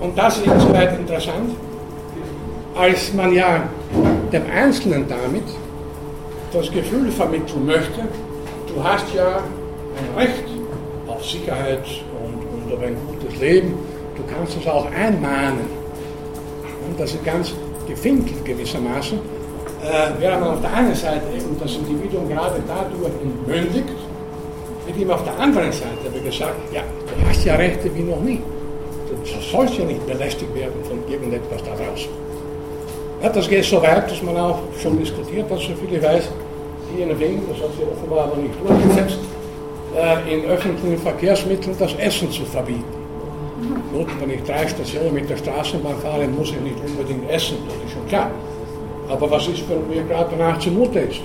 [0.00, 1.50] Und das ist insoweit interessant,
[2.76, 3.68] als man ja
[4.32, 5.42] dem Einzelnen damit
[6.52, 8.02] das Gefühl vermitteln möchte,
[8.68, 10.44] du hast ja ein Recht
[11.08, 11.84] auf Sicherheit
[12.22, 13.74] und, und auf ein gutes Leben,
[14.16, 15.66] du kannst es auch einmahnen.
[16.88, 17.52] Und das ist ganz
[17.86, 23.88] gefinkelt gewissermaßen, äh, während man auf der einen Seite eben das Individuum gerade dadurch entmündigt,
[24.86, 28.40] wird ihm auf der anderen Seite gesagt, ja, du hast ja Rechte wie noch nie
[29.50, 32.10] sollst ja nicht belästigt werden von irgendetwas da draußen.
[33.22, 36.28] Ja, das geht so weit, dass man auch schon diskutiert hat, soviel ich weiß,
[36.94, 39.18] hier in Wien, das hat sich offenbar aber nicht durchgesetzt,
[39.96, 42.84] äh, in öffentlichen Verkehrsmitteln das Essen zu verbieten.
[43.92, 47.74] Gut, wenn ich drei Stationen mit der Straßenbahn fahre, muss ich nicht unbedingt essen, das
[47.84, 48.30] ist schon klar.
[49.08, 51.20] Aber was ist, wenn mir gerade danach zumute ist?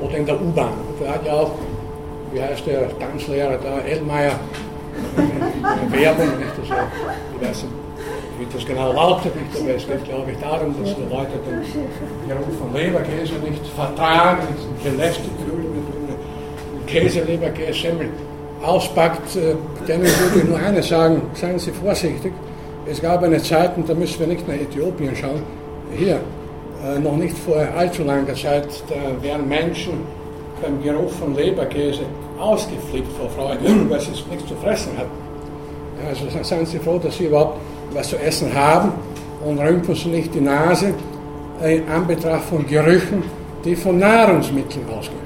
[0.00, 0.72] Oder in der U-Bahn.
[1.02, 1.52] Da hat ja auch,
[2.32, 4.38] wie heißt der Tanzlehrer da, Elmeier,
[5.62, 6.50] Werbung, nicht?
[6.50, 7.74] Also, ich weiß nicht,
[8.38, 12.28] wie das genau lautet, nicht, aber es geht, glaube ich, darum, dass die Leute den
[12.28, 18.08] Geruch von Leberkäse nicht vertragen, nicht belästigt fühlen, mit Käse, Leberkäse, Semmel
[18.62, 19.54] auspackt, äh,
[19.86, 22.32] denen würde ich nur eines sagen, seien Sie vorsichtig.
[22.86, 25.42] Es gab eine Zeit, und da müssen wir nicht nach Äthiopien schauen,
[25.96, 26.20] hier,
[26.84, 30.00] äh, noch nicht vor allzu langer Zeit, da wären Menschen
[30.62, 32.02] beim Geruch von Leberkäse
[32.38, 35.29] ausgeflippt vor Freude, weil sie nichts zu fressen hatten.
[36.08, 37.58] Also seien Sie froh, dass Sie überhaupt
[37.92, 38.92] was zu essen haben
[39.44, 40.94] und rümpfen Sie nicht die Nase
[41.62, 43.22] in Anbetracht von Gerüchen,
[43.64, 45.20] die von Nahrungsmitteln ausgehen.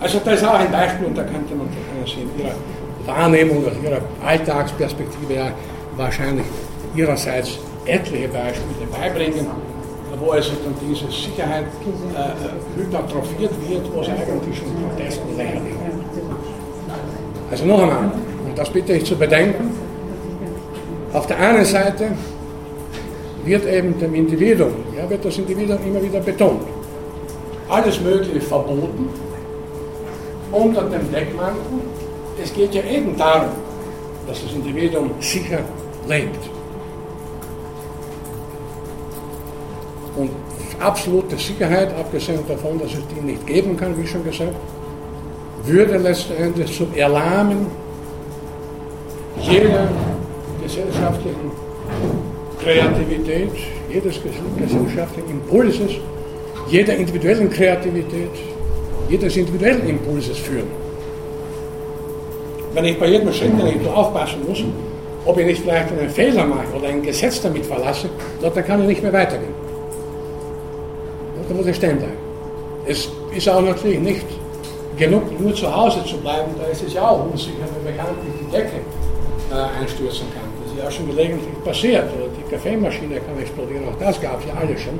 [0.00, 1.68] Also das ist auch ein Beispiel und da könnte man
[2.06, 2.54] Sie in Ihrer
[3.06, 5.52] Wahrnehmung, aus Ihrer Alltagsperspektive ja
[5.96, 6.46] wahrscheinlich
[6.94, 9.46] Ihrerseits etliche Beispiele beibringen
[10.20, 15.74] wo also dann diese Sicherheit äh, hypertrophiert wird, wo es eigentlich schon grotesk und lächerlich
[15.74, 16.63] wird.
[17.50, 18.10] Also noch einmal,
[18.46, 19.70] und das bitte ich zu bedenken,
[21.12, 22.08] auf der einen Seite
[23.44, 26.62] wird eben dem Individuum, ja, wird das Individuum immer wieder betont,
[27.68, 29.08] alles Mögliche verboten,
[30.50, 31.80] unter dem Deckmantel,
[32.42, 33.50] es geht ja eben darum,
[34.26, 35.60] dass das Individuum sicher
[36.08, 36.50] lebt.
[40.16, 40.30] Und
[40.80, 44.54] absolute Sicherheit, abgesehen davon, dass es die nicht geben kann, wie schon gesagt,
[45.66, 47.66] würde letztendlich zum Erlahmen
[49.40, 49.88] jeder
[50.62, 51.50] gesellschaftlichen
[52.62, 53.50] Kreativität,
[53.90, 55.92] jedes gesellschaftlichen Impulses,
[56.68, 58.30] jeder individuellen Kreativität,
[59.08, 60.68] jedes individuellen Impulses führen.
[62.72, 64.64] Wenn ich bei jedem Schritt, den ich aufpassen muss,
[65.26, 68.08] ob ich nicht vielleicht einen Fehler mache oder ein Gesetz damit verlasse,
[68.40, 69.64] dann kann ich nicht mehr weitergehen
[71.48, 72.12] da muss ich stehen bleiben.
[72.86, 74.26] Es ist auch natürlich nicht
[74.96, 78.50] genug, nur zu Hause zu bleiben, da ist es ja auch unsicher, wenn bekanntlich die
[78.50, 78.80] Decke
[79.50, 80.48] äh, einstürzen kann.
[80.62, 82.04] Das ist ja schon gelegentlich passiert.
[82.16, 84.98] Oder die Kaffeemaschine kann explodieren, auch das gab es ja alle schon.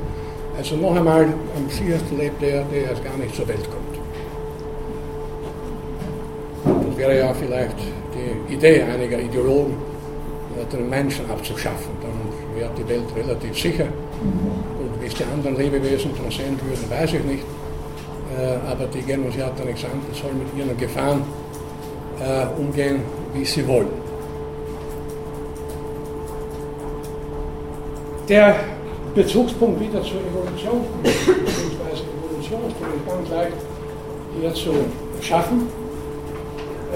[0.57, 3.95] Also noch einmal, am sichersten lebt der, der erst gar nicht zur Welt kommt.
[6.87, 7.75] Das wäre ja vielleicht
[8.13, 9.75] die Idee einiger Ideologen,
[10.71, 11.91] den Menschen abzuschaffen.
[12.01, 13.87] Dann wäre die Welt relativ sicher
[15.05, 17.43] wie es die anderen Lebewesen dann sehen würden, weiß ich nicht.
[18.37, 19.01] Äh, aber die
[19.63, 21.21] nichts an, sollen mit ihren Gefahren
[22.19, 23.01] äh, umgehen,
[23.33, 23.87] wie sie wollen.
[28.27, 28.55] Der
[29.13, 32.77] Bezugspunkt wieder zur Evolution, beziehungsweise Evolution ist
[33.07, 33.57] ganz leicht
[34.39, 34.73] hier zu
[35.21, 35.67] schaffen.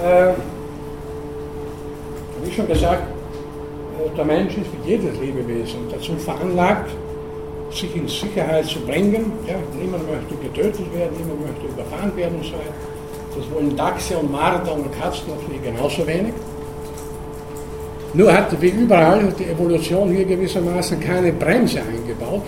[0.02, 0.32] Äh,
[2.44, 6.90] wie schon gesagt, äh, der Mensch ist wie jedes Lebewesen dazu veranlagt,
[7.72, 9.32] sich in Sicherheit zu bringen.
[9.46, 12.74] Ja, niemand möchte getötet werden, niemand möchte überfahren werden und so weiter.
[13.36, 16.34] Das wollen Dachse und Marder und Katzen natürlich genauso wenig.
[18.12, 22.42] Nur hat wie überall die Evolution hier gewissermaßen keine Bremse eingebaut,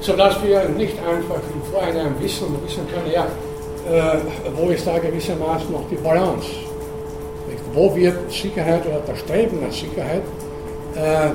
[0.00, 3.26] sodass wir nicht einfach im Vorhinein wissen wissen können, ja,
[3.88, 4.18] äh,
[4.56, 6.48] wo ist da gewissermaßen noch die Balance.
[7.48, 7.62] Nicht?
[7.72, 10.22] Wo wird Sicherheit oder das Streben nach Sicherheit,
[10.96, 11.30] äh,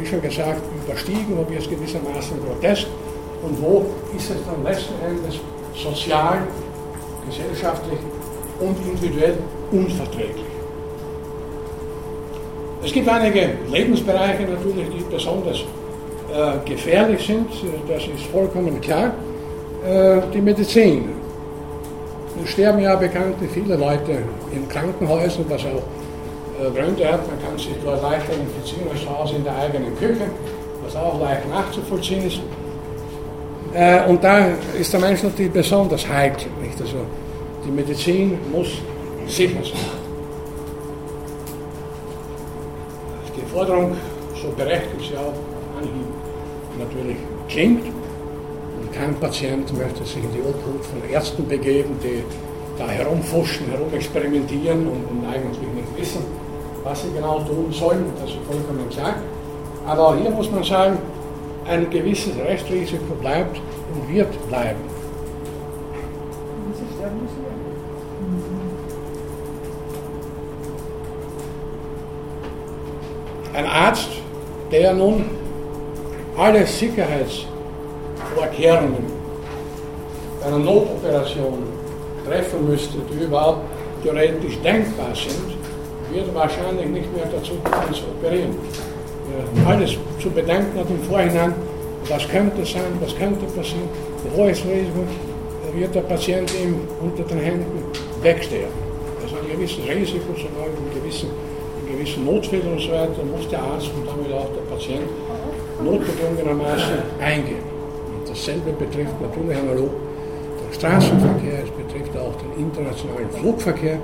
[0.00, 2.86] wie schon gesagt, überstiegen, wo wird gewissermaßen grotesk
[3.42, 3.86] und wo
[4.16, 5.38] ist es dann letzten Endes
[5.74, 6.38] sozial,
[7.26, 7.98] gesellschaftlich
[8.60, 9.38] und individuell
[9.70, 10.46] unverträglich.
[12.82, 17.48] Es gibt einige Lebensbereiche natürlich, die besonders äh, gefährlich sind,
[17.88, 19.12] das ist vollkommen klar.
[19.86, 21.10] Äh, die Medizin.
[22.42, 24.22] Es sterben ja bekanntlich viele Leute
[24.52, 25.82] in Krankenhäusern, was auch
[26.60, 27.26] äh, Gründe hat.
[27.28, 30.26] Man kann sich dort leichter infizieren als zu Hause in der eigenen Küche,
[30.88, 32.40] was auch leicht nachzuvollziehen ist.
[33.74, 36.48] Äh, und da ist der Mensch natürlich besonders heikel.
[36.62, 36.80] Nicht?
[36.80, 36.96] Also
[37.64, 38.68] die Medizin muss
[39.26, 39.98] sicher sein.
[43.36, 43.96] Die Forderung,
[44.40, 45.34] so berechtigt sie auch
[45.76, 46.08] anhieb,
[46.78, 47.16] natürlich
[47.48, 47.84] klingt.
[47.84, 52.22] Und kein Patient möchte sich in die Obhut von Ärzten begeben, die
[52.78, 56.24] da herumforschen, herumexperimentieren und, und eigentlich nicht wissen,
[56.84, 58.06] was sie genau tun sollen.
[58.20, 59.16] Das ist vollkommen klar.
[59.88, 60.98] Aber hier muss man sagen,
[61.66, 63.58] ein gewisses Restrisiko bleibt
[63.94, 64.80] und wird bleiben.
[73.54, 74.10] Ein Arzt,
[74.70, 75.24] der nun
[76.36, 79.06] alle Sicherheitsvorkehrungen
[80.44, 81.62] einer Notoperation
[82.26, 83.62] treffen müsste, die überhaupt
[84.02, 85.56] theoretisch denkbar sind,
[86.12, 88.54] wird wahrscheinlich nicht mehr dazu kommen zu operieren.
[89.66, 91.54] Alles zu bedenken hat im Vorhinein,
[92.08, 93.88] was könnte sein, was könnte passieren,
[94.36, 95.04] hohes Risiko,
[95.74, 97.84] wird der Patient ihm unter den Händen
[98.22, 98.74] wegsterben.
[99.22, 101.30] Also ein gewisses Risiko, sogar in gewissen,
[101.80, 105.08] in gewissen Notfällen und so weiter, muss der Arzt und damit auch der Patient
[105.84, 107.62] notgedrungenermaßen eingehen.
[108.08, 113.98] Und dasselbe betrifft natürlich analog den Straßenverkehr, es betrifft auch den internationalen Flugverkehr.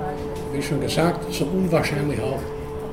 [0.53, 2.39] Wie schon gesagt, so unwahrscheinlich auch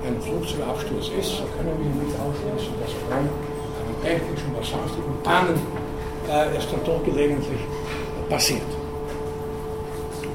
[0.06, 5.58] ein Flugzeugabsturz ist, so können wir nicht ausschließen, dass aufgrund einer technischen oder sonstigen Pannen
[6.28, 7.60] äh, es dann doch gelegentlich
[8.28, 8.62] passiert.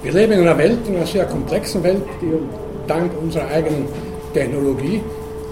[0.03, 2.31] Wir leben in einer Welt, in einer sehr komplexen Welt, die
[2.87, 3.87] dank unserer eigenen
[4.33, 5.01] Technologie,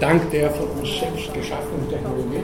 [0.00, 2.42] dank der von uns selbst geschaffenen Technologie,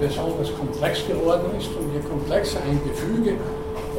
[0.00, 1.68] besonders komplex geworden ist.
[1.68, 3.34] Und je komplexer ein Gefüge,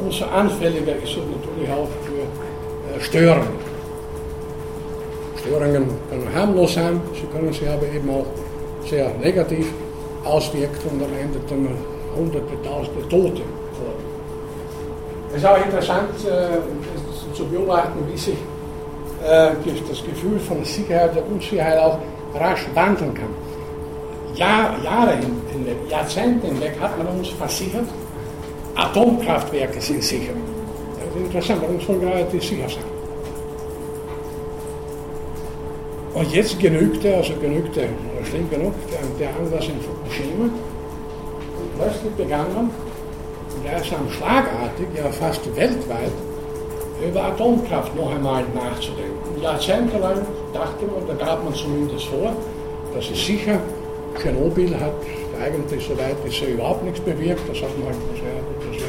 [0.00, 3.69] umso anfälliger ist es natürlich auch für äh, Störungen.
[5.40, 8.26] Störungen können harmlos sein, sie können sich aber eben auch
[8.88, 9.72] sehr negativ
[10.24, 11.68] auswirken und am Ende dann
[12.16, 13.42] hunderte, tausende Tote.
[15.30, 16.10] Es ist auch interessant
[17.34, 18.36] zu beobachten, wie sich
[19.88, 21.98] das Gefühl von Sicherheit und Unsicherheit auch
[22.34, 23.34] rasch wandeln kann.
[24.34, 25.14] Jahr, Jahre
[25.52, 27.86] hinweg, Jahrzehnte hinweg hat man uns versichert,
[28.74, 30.32] Atomkraftwerke sind sicher.
[30.98, 32.89] Das ist interessant, warum sollen gerade die sicher sein?
[36.14, 37.88] Und jetzt genügte, also genügte,
[38.28, 38.74] schlimm genug,
[39.18, 40.44] der, Anlass in Fukushima.
[40.44, 42.70] Und plötzlich begann man,
[43.62, 46.12] gleichsam schlagartig, ja fast weltweit,
[47.06, 49.40] über Atomkraft noch einmal nachzudenken.
[49.40, 52.32] Jahrzehntelang dachte man, da gab man zumindest vor,
[52.94, 53.60] das ist sicher,
[54.18, 54.92] Tschernobyl hat
[55.40, 57.48] eigentlich, soweit sehe, überhaupt nichts bewirkt.
[57.48, 58.82] Das hat man sehr, das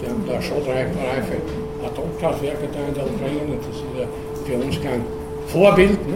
[0.00, 1.36] der, der schrottreife
[1.84, 4.06] Atomkraftwerke da in der Ukraine, das ist ja
[4.46, 5.04] für uns kein
[5.48, 6.06] Vorbild.
[6.08, 6.14] Ne?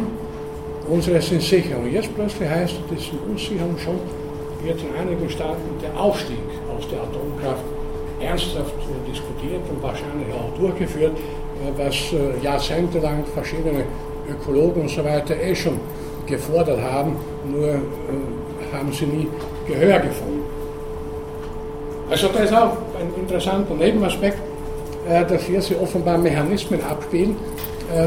[0.89, 1.79] Unsere sind sicher.
[1.79, 3.99] Und jetzt plötzlich heißt es, das sind unsicher und schon
[4.63, 6.39] wird in einigen Staaten der Ausstieg
[6.77, 7.65] aus der Atomkraft
[8.21, 8.75] ernsthaft
[9.07, 11.13] diskutiert und wahrscheinlich auch durchgeführt,
[11.77, 13.85] was äh, jahrzehntelang verschiedene
[14.31, 15.79] Ökologen und so weiter eh schon
[16.27, 17.75] gefordert haben, nur
[18.73, 19.29] haben sie nie
[19.69, 20.43] Gehör gefunden.
[22.11, 24.39] Also das ist auch ein interessanter Nebenaspekt,
[25.29, 27.37] dass hier sich offenbar Mechanismen abspielen,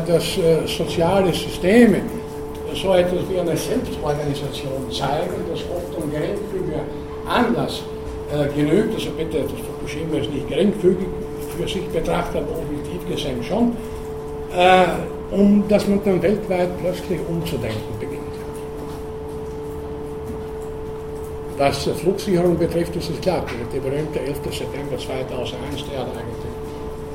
[0.06, 2.02] dass soziale Systeme
[2.76, 6.84] so etwas wie eine Selbstorganisation zeigen, dass oft ein geringfügiger
[7.28, 7.84] Anlass
[8.56, 11.08] genügt, also bitte, das Fukushima ist nicht geringfügig
[11.58, 13.76] für sich betrachtet, aber objektiv gesehen schon,
[15.32, 18.20] um dass man dann weltweit plötzlich umzudenken beginnt.
[21.58, 23.44] Was Flugsicherung betrifft, ist es klar.
[23.74, 24.38] Der berühmte 11.
[24.46, 26.50] September 2001, der hat eigentlich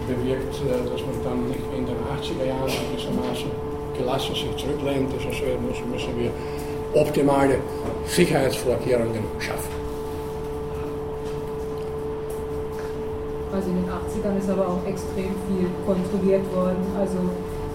[0.06, 5.10] bewirkt, äh, dass man dann nicht in den 80er Jahren gewissermaßen gelassen sich zurücklehnt.
[5.12, 5.28] Also
[5.90, 6.30] müssen wir
[6.94, 7.56] optimale
[8.06, 9.74] Sicherheitsvorkehrungen schaffen.
[13.52, 16.82] Also in den 80ern ist aber auch extrem viel kontrolliert worden.
[16.98, 17.18] Also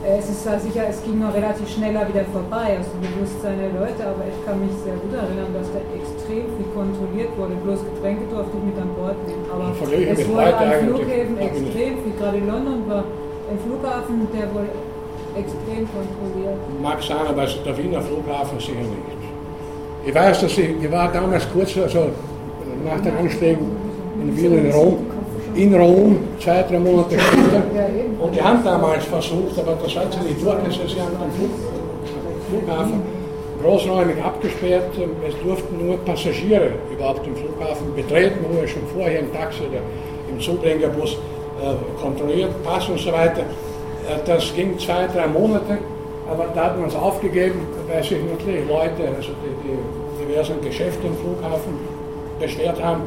[0.03, 3.71] es ist zwar sicher, es ging noch relativ schneller wieder vorbei aus dem Bewusstsein der
[3.75, 7.55] Leute, aber ich kann mich sehr gut erinnern, dass da extrem viel kontrolliert wurde.
[7.63, 9.43] Bloß Getränke durfte ich mit an Bord nehmen.
[9.51, 12.15] Aber es wurde an Flughäfen extrem viel.
[12.15, 14.71] Gerade in London war ein Flughafen, der wurde
[15.35, 16.57] extrem kontrolliert.
[16.81, 19.19] Mag sein, aber der Wiener Flughafen sicher nicht.
[20.05, 22.09] Ich weiß, dass ich, ich war damals kurz, also
[22.85, 23.67] nach den Anschlägen
[24.21, 24.97] in Wien und Rom,
[25.55, 27.63] in Rom, zwei, drei Monate später.
[28.19, 31.51] Und die haben damals versucht, aber das hat sie nicht durchgesetzt, sie haben den Flug,
[32.49, 33.01] Flughafen
[33.61, 34.91] großräumig abgesperrt.
[35.27, 39.81] Es durften nur Passagiere überhaupt den Flughafen betreten, wo er schon vorher im Taxi oder
[40.31, 43.43] im Zubringerbus äh, kontrolliert, Pass und so weiter.
[44.09, 45.77] Äh, das ging zwei, drei Monate,
[46.29, 51.07] aber da hat man es aufgegeben, weil sich natürlich Leute, also die, die diversen Geschäfte
[51.07, 51.73] im Flughafen
[52.39, 53.03] beschwert haben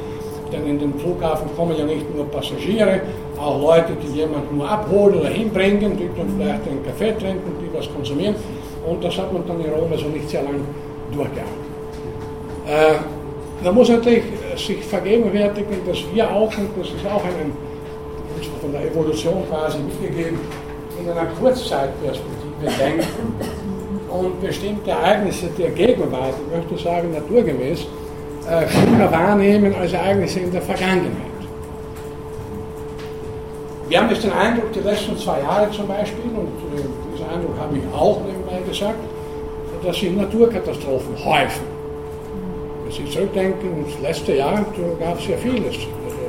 [0.53, 3.01] denn in den Flughafen kommen ja nicht nur Passagiere,
[3.39, 7.77] auch Leute, die jemanden nur abholen oder hinbringen, die dann vielleicht einen Kaffee trinken, die
[7.77, 8.37] was konsumieren.
[8.87, 10.61] Und das hat man dann in Rom also nicht sehr lange
[11.13, 11.63] durchgehalten.
[12.67, 14.25] Äh, da muss natürlich
[14.57, 17.53] sich vergegenwärtigen, dass wir auch, und das ist auch ein,
[18.61, 20.39] von der Evolution quasi mitgegeben,
[21.03, 23.35] in einer Kurzzeitperspektive denken
[24.11, 27.87] und bestimmte Ereignisse der Gegenwart, ich möchte sagen naturgemäß,
[28.49, 31.33] äh, schlimmer wahrnehmen als Ereignisse in der Vergangenheit.
[33.89, 36.49] Wir haben jetzt den Eindruck, die letzten zwei Jahre zum Beispiel, und
[37.13, 38.99] diesen Eindruck habe ich auch nebenbei gesagt,
[39.85, 41.67] dass sich Naturkatastrophen häufen.
[42.85, 44.65] Wenn Sie zurückdenken, das letzte Jahr
[45.01, 45.77] gab es ja vieles.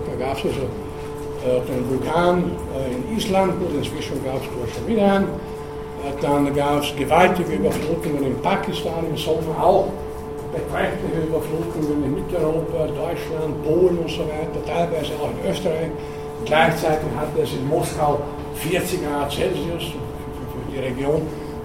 [0.05, 0.82] Da gab es also äh,
[1.43, 5.23] den Vulkan äh, in Island, inzwischen gab es einen.
[5.23, 9.87] Äh, dann gab es gewaltige Überflutungen in Pakistan im Sommer auch
[10.53, 15.89] beträchtliche Überflutungen in Mitteleuropa, Deutschland, Polen und so weiter, teilweise auch in Österreich.
[16.45, 18.19] Gleichzeitig hatte es in Moskau
[18.55, 21.21] 40 Grad Celsius für die Region,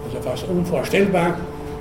[0.07, 1.37] also fast unvorstellbar.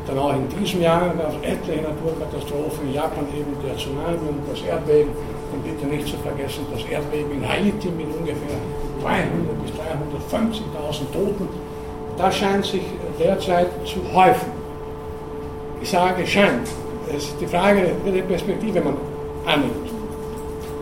[0.07, 4.41] Dann auch in diesem Jahr gab es etliche Naturkatastrophen, in Japan eben der Tsunami und
[4.51, 5.11] das Erdbeben.
[5.51, 8.57] Und bitte nicht zu vergessen, das Erdbeben in Haiti mit ungefähr
[9.01, 11.47] 300 bis 350.000 Toten.
[12.17, 12.81] Das scheint sich
[13.19, 14.51] derzeit zu häufen.
[15.81, 16.67] Ich sage scheint,
[17.15, 18.97] es ist die Frage, welche Perspektive man
[19.45, 19.89] annimmt.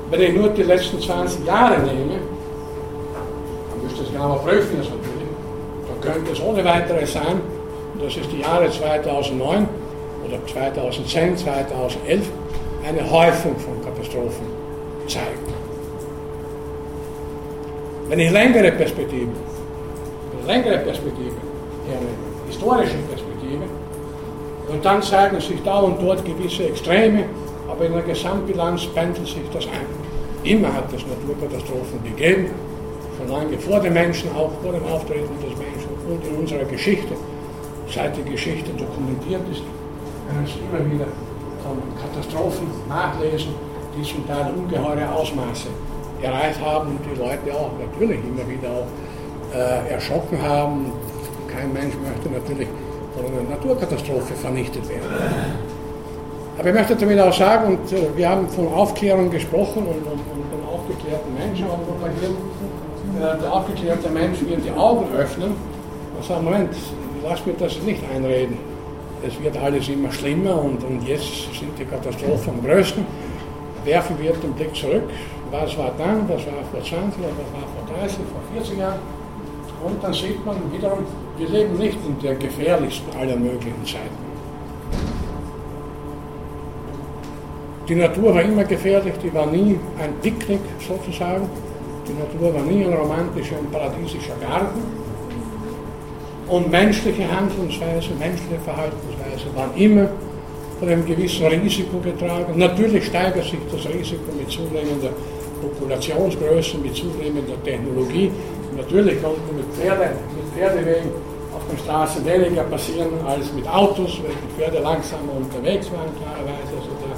[0.10, 2.20] Wenn ich nur die letzten 20 Jahre nehme,
[3.70, 5.30] dann müsste es genauer prüfen das natürlich,
[5.88, 7.42] dann könnte es ohne weiteres sein,
[8.02, 9.68] das ist die Jahre 2009
[10.26, 12.30] oder 2010, 2011,
[12.88, 14.55] eine Häufung von Katastrophen
[15.08, 15.54] zeigen.
[18.08, 19.34] Wenn ich längere Perspektiven,
[20.46, 21.36] längere Perspektive
[21.88, 23.64] hernehme, historische Perspektive,
[24.68, 27.26] und dann zeigen sich da und dort gewisse Extreme,
[27.70, 29.88] aber in der Gesamtbilanz pendelt sich das ein.
[30.44, 32.50] Immer hat es Naturkatastrophen gegeben,
[33.18, 37.14] schon lange vor den Menschen, auch vor dem Auftreten des Menschen und in unserer Geschichte.
[37.94, 39.62] Seit die Geschichte dokumentiert ist,
[40.30, 41.08] können Sie immer wieder
[41.64, 43.54] von Katastrophen nachlesen,
[43.98, 45.68] die zum Teil ungeheure Ausmaße
[46.22, 50.92] erreicht haben und die Leute auch natürlich immer wieder auch äh, erschrocken haben.
[51.48, 52.68] Kein Mensch möchte natürlich
[53.16, 55.08] von einer Naturkatastrophe vernichtet werden.
[56.58, 60.20] Aber ich möchte damit auch sagen, und äh, wir haben von Aufklärung gesprochen und, und,
[60.34, 62.32] und den aufgeklärten Menschen auch propagiert,
[63.18, 65.52] äh, der aufgeklärte Mensch wird die Augen öffnen
[66.18, 66.70] und sagen, Moment,
[67.24, 68.58] lass mir das nicht einreden.
[69.26, 73.06] Es wird alles immer schlimmer und, und jetzt sind die Katastrophen am größten.
[73.86, 75.04] Werfen wir den Blick zurück.
[75.52, 79.00] Was war dann, was war vor 20, was war vor 30, vor 40 Jahren?
[79.86, 81.06] Und dann sieht man wiederum,
[81.38, 84.26] wir leben nicht in der gefährlichsten aller möglichen Zeiten.
[87.88, 91.48] Die Natur war immer gefährlich, die war nie ein Picknick sozusagen.
[92.08, 94.82] Die Natur war nie ein romantischer und paradiesischer Garten.
[96.48, 100.10] Und menschliche Handlungsweise, menschliche Verhaltensweise waren immer
[100.86, 102.54] von einem gewissen Risiko getragen.
[102.58, 105.10] Natürlich steigert sich das Risiko mit zunehmender
[105.62, 108.30] Populationsgröße, mit zunehmender Technologie.
[108.78, 111.10] Natürlich konnten mit, Pferde, mit Pferdewegen
[111.56, 116.74] auf den Straßen weniger passieren als mit Autos, weil die Pferde langsamer unterwegs waren, klarerweise.
[116.78, 117.12] Also da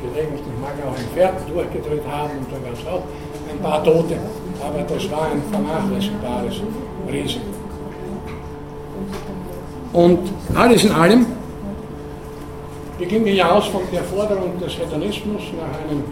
[0.00, 3.02] gelegentlich mag auch ein Pferd durchgedreht haben und da gab es auch
[3.52, 4.16] ein paar Tote,
[4.64, 6.62] aber das war ein vernachlässigbares
[7.12, 7.44] Risiko.
[9.92, 10.20] Und
[10.54, 11.26] alles in allem,
[13.00, 16.04] wir gingen ja aus von der Forderung des Hedonismus nach einem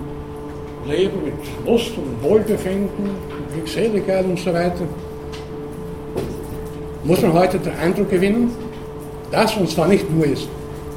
[0.86, 1.34] Leben mit
[1.66, 3.10] Lust und Wohlbefinden,
[3.52, 4.84] Glückseligkeit und so weiter,
[7.04, 8.50] muss man heute den Eindruck gewinnen,
[9.30, 10.48] dass, und zwar nicht nur jetzt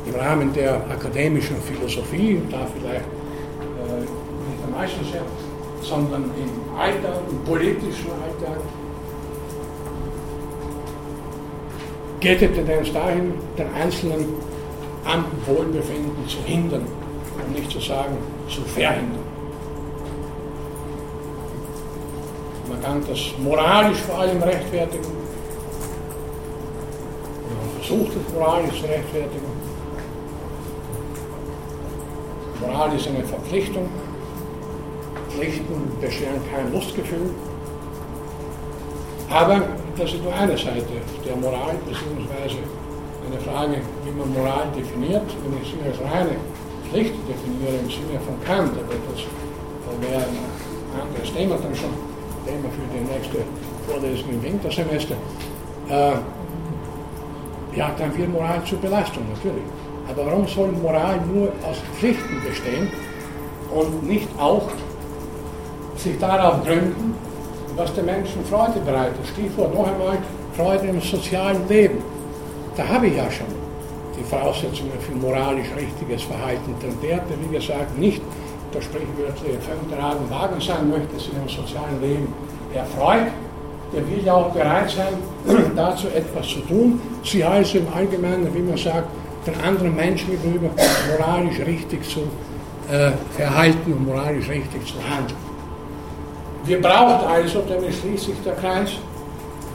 [0.08, 5.24] im Rahmen der akademischen Philosophie, da vielleicht äh, nicht am meisten sehr,
[5.82, 8.62] sondern im Alltag, im politischen Alltag,
[12.22, 14.51] geht die Tendenz dahin, den Einzelnen
[15.06, 16.86] am Wohlbefinden zu hindern,
[17.46, 18.18] um nicht zu sagen,
[18.48, 19.20] zu verhindern.
[22.70, 25.04] Man kann das moralisch vor allem rechtfertigen.
[27.50, 29.62] Man versucht es moralisch zu rechtfertigen.
[32.62, 33.90] Moral ist eine Verpflichtung.
[35.30, 37.32] Pflichten bescheren kein Lustgefühl.
[39.30, 39.62] Aber
[39.98, 40.86] das ist nur eine Seite
[41.26, 42.60] der Moral, beziehungsweise
[43.26, 45.28] eine Frage, wie man Moral definiert.
[45.44, 46.36] Wenn ich sie als reine
[46.90, 49.22] Pflicht definiere im Sinne von Kant, aber das
[50.02, 51.94] wäre ein anderes Thema dann schon,
[52.46, 53.38] Thema für die nächste
[53.88, 55.16] Vorlesung im Wintersemester.
[55.90, 56.14] Äh,
[57.76, 59.64] ja, dann wird Moral zur Belastung, natürlich.
[60.10, 62.90] Aber warum soll Moral nur aus Pflichten bestehen
[63.74, 64.68] und nicht auch
[65.96, 67.14] sich darauf gründen,
[67.78, 69.26] was den Menschen Freude bereitet?
[69.34, 70.18] Stichwort noch einmal
[70.58, 72.00] Freude im sozialen Leben.
[72.78, 73.48] Da habe ich ja schon
[74.18, 76.74] die Voraussetzungen für moralisch richtiges Verhalten.
[76.82, 78.22] Denn der, der wie gesagt nicht
[78.74, 82.34] der sprichwörtliche Fünfraden Wagen sein möchte, sich im sozialen Leben
[82.74, 83.32] erfreut,
[83.94, 85.14] der will ja auch bereit sein,
[85.76, 87.02] dazu etwas zu tun.
[87.24, 89.10] Sie heißt im Allgemeinen, wie man sagt,
[89.46, 90.70] den anderen Menschen gegenüber
[91.18, 92.22] moralisch richtig zu
[92.90, 95.40] äh, verhalten und moralisch richtig zu handeln.
[96.64, 98.92] Wir brauchen also, damit schließt sich der Kreis,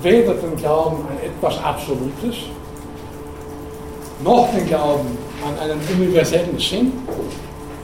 [0.03, 2.49] weder den Glauben an etwas Absolutes,
[4.23, 6.93] noch den Glauben an einen universellen Sinn,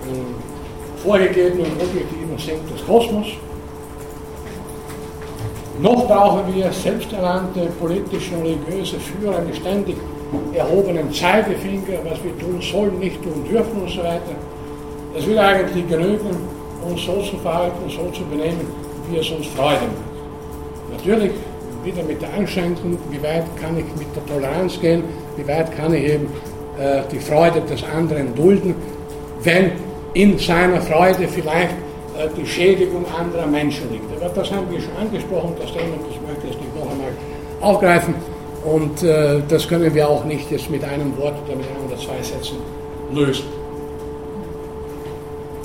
[0.04, 0.34] einen
[1.02, 3.26] vorgegebenen objektiven Sinn des Kosmos,
[5.80, 9.96] noch brauchen wir selbsterlernte politische und religiöse Führer mit ständig
[10.54, 14.36] erhobenen Zeigefinger, was wir tun sollen, nicht tun dürfen und so weiter.
[15.16, 16.36] Es will eigentlich genügen,
[16.88, 18.66] uns so zu verhalten, so zu benehmen,
[19.10, 20.98] wie es uns Freude macht.
[20.98, 21.32] Natürlich
[21.84, 25.04] wieder mit der Einschränkung, wie weit kann ich mit der Toleranz gehen,
[25.36, 26.26] wie weit kann ich eben
[26.78, 28.74] äh, die Freude des anderen dulden,
[29.42, 29.72] wenn
[30.14, 31.74] in seiner Freude vielleicht
[32.18, 34.04] äh, die Schädigung anderer Menschen liegt.
[34.16, 37.12] Aber das haben wir schon angesprochen, das Thema, ich möchte es nicht noch einmal
[37.60, 38.14] aufgreifen.
[38.64, 41.96] Und äh, das können wir auch nicht jetzt mit einem Wort oder mit einem oder
[41.96, 42.58] zwei Sätzen
[43.12, 43.46] lösen.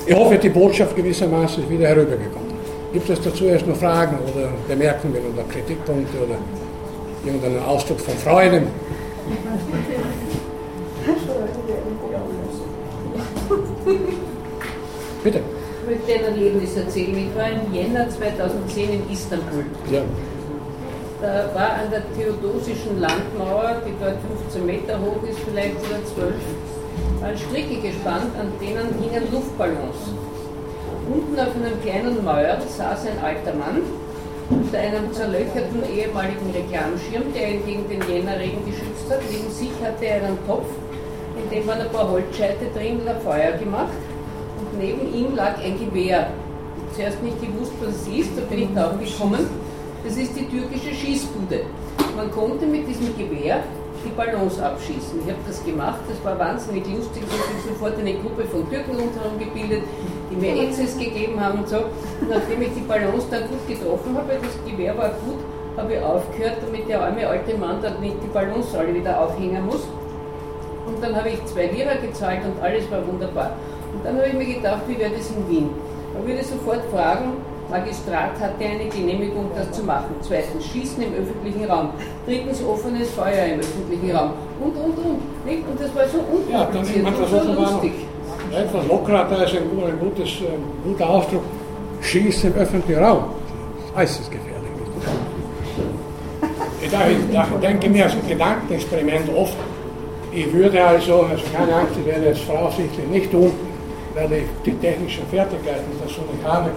[0.06, 2.47] Ich hoffe, die Botschaft gewissermaßen ist wieder herübergekommen.
[2.92, 6.38] Gibt es dazu erst noch Fragen oder Bemerkungen oder Kritikpunkte oder
[7.24, 8.62] irgendeinen Ausdruck von Freude?
[15.22, 15.40] Bitte.
[15.82, 17.16] Ich möchte ein Erlebnis erzählen.
[17.18, 19.64] Ich war im Jänner 2010 in Istanbul.
[19.90, 20.02] Ja.
[21.20, 24.16] Da war an der Theodosischen Landmauer, die dort
[24.46, 26.32] 15 Meter hoch ist, vielleicht oder 12,
[27.20, 30.12] waren Stricke gespannt, an denen hingen Luftballons.
[31.10, 33.82] Unten auf einem kleinen Mauer saß ein alter Mann
[34.50, 39.20] unter einem zerlöcherten ehemaligen Reklamschirm, der ihn gegen den Jännerregen geschützt hat.
[39.30, 40.68] Neben sich hatte er einen Topf,
[41.36, 43.92] in dem waren ein paar Holzscheite drin und ein Feuer gemacht.
[44.60, 46.28] Und neben ihm lag ein Gewehr.
[46.88, 49.46] Ich zuerst nicht gewusst, was es ist, da bin ich drauf gekommen
[50.04, 51.64] das ist die türkische Schießbude.
[52.16, 53.62] Man konnte mit diesem Gewehr
[54.08, 55.20] die Ballons abschießen.
[55.20, 57.22] Ich habe das gemacht, das war wahnsinnig lustig.
[57.26, 59.82] Ich habe sofort eine Gruppe von Türken rundherum gebildet,
[60.30, 61.76] die mir Ezes gegeben haben und so.
[62.20, 65.40] Und nachdem ich die Ballons dann gut getroffen habe, das Gewehr war gut,
[65.76, 69.64] habe ich aufgehört, damit der arme alte Mann dann nicht die Ballons alle wieder aufhängen
[69.66, 69.86] muss.
[70.86, 73.52] Und dann habe ich zwei Lira gezahlt und alles war wunderbar.
[73.92, 75.70] Und dann habe ich mir gedacht, wie wäre das in Wien?
[76.14, 77.36] Da würde ich sofort fragen,
[77.70, 80.14] Magistrat hatte eine Genehmigung, das zu machen.
[80.22, 81.90] Zweitens Schießen im öffentlichen Raum.
[82.26, 84.32] Drittens offenes Feuer im öffentlichen Raum.
[84.60, 85.20] Und, und, und.
[85.68, 87.92] Und das war so unkompliziert ja, und so lustig.
[88.52, 91.42] Etwas lockerer, da ist ein, ein, gutes, ein guter Ausdruck.
[92.00, 93.24] Schießen im öffentlichen Raum.
[93.96, 94.58] Äußerst gefährlich.
[96.80, 99.56] Ich, ich denke mir als Gedankenexperiment oft,
[100.32, 103.50] ich würde also, also keine Angst, ich werde es voraussichtlich nicht tun,
[104.14, 106.70] weil ich die technischen Fertigkeiten dazu nicht habe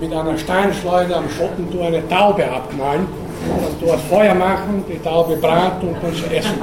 [0.00, 3.06] mit einer Steinschleuder am Schottentor eine Taube abknallen
[3.46, 6.58] und dort Feuer machen, die Taube braten und dann zu essen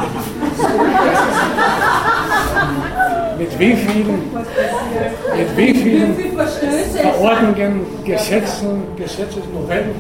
[3.37, 4.31] mit wie vielen,
[5.35, 6.15] mit wie vielen
[6.93, 9.91] Verordnungen, Gesetzen, Gesetzesnovellen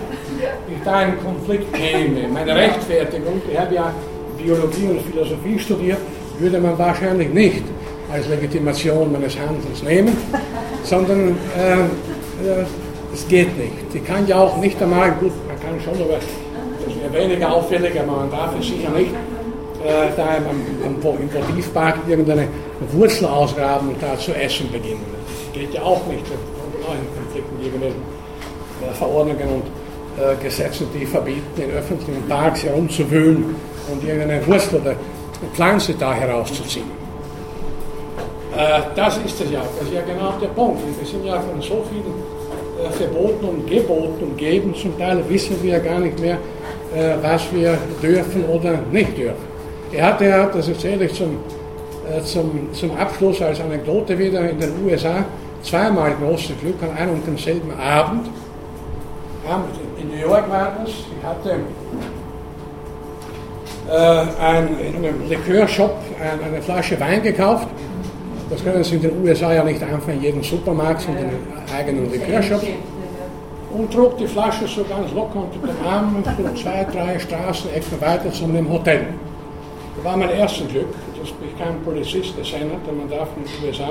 [0.67, 2.27] ich da in Konflikt käme.
[2.27, 3.93] Meine Rechtfertigung, ich habe ja
[4.37, 5.97] Biologie und Philosophie studiert,
[6.39, 7.63] würde man wahrscheinlich nicht
[8.11, 10.15] als Legitimation meines Handelns nehmen,
[10.83, 12.65] sondern äh, äh
[13.15, 13.93] das geht nicht.
[13.93, 17.99] Die kann ja auch nicht einmal, gut, man kann schon, aber das wäre weniger auffällig,
[17.99, 19.11] aber man darf es sicher nicht
[19.85, 20.45] äh, da im,
[20.83, 22.47] im, im Votivpark irgendeine
[22.91, 25.05] Wurzel ausgraben und da zu essen beginnen.
[25.13, 26.25] Das geht ja auch nicht.
[26.27, 26.35] Da
[26.87, 28.01] neuen Konflikten irgendwelchen
[28.81, 29.63] äh, Verordnungen und
[30.21, 33.55] äh, Gesetzen, die verbieten, in öffentlichen Parks herumzuwühlen
[33.91, 34.95] und irgendeine Wurzel oder
[35.53, 36.89] Pflanze da herauszuziehen.
[38.55, 40.81] Äh, das ist es ja, das ist ja genau der Punkt.
[40.99, 42.34] Wir sind ja von so vielen äh,
[42.91, 46.37] Verboten und Geboten umgeben, zum Teil wissen wir gar nicht mehr,
[46.95, 49.55] äh, was wir dürfen oder nicht dürfen.
[49.91, 51.37] Er hatte ja, das erzähle ich zum,
[52.09, 55.23] äh, zum, zum Abschluss als Anekdote wieder, in den USA
[55.63, 58.27] zweimal großes Glück an einem und demselben Abend.
[59.99, 60.89] In New York war das.
[60.89, 61.59] Ich hatte
[63.89, 67.67] äh, ein, in einem Likörshop ein, eine Flasche Wein gekauft.
[68.55, 71.75] Das können Sie in den USA ja nicht einfach in jedem Supermarkt, sondern in den
[71.75, 72.61] eigenen Likörshop.
[73.73, 77.99] Und trug die Flasche so ganz locker unter dem Arm und flog zwei, drei Straßenecken
[77.99, 79.07] weiter zu einem Hotel.
[79.97, 80.87] Das war mein erstes Glück,
[81.19, 83.89] dass mich kein Polizist gesehen hat, denn man darf in den USA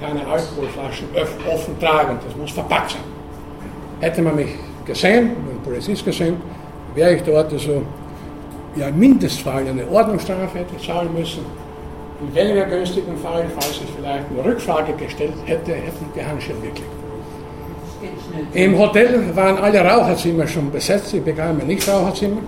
[0.00, 1.08] keine Alkoholflaschen
[1.52, 3.00] offen tragen, das muss verpackt sein.
[4.00, 4.50] Hätte man mich
[4.84, 6.36] gesehen, ein Polizist gesehen,
[6.94, 7.82] wäre ich dort also
[8.76, 11.65] ja, Mindestfall eine Ordnungsstrafe hätte zahlen müssen.
[12.20, 16.90] Im weniger günstigen Fall, falls ich vielleicht eine Rückfrage gestellt hätte, hätten die Handschellen geklickt.
[18.54, 22.40] Im Hotel waren alle Raucherzimmer schon besetzt, ich bekam ein Nichtraucherzimmer.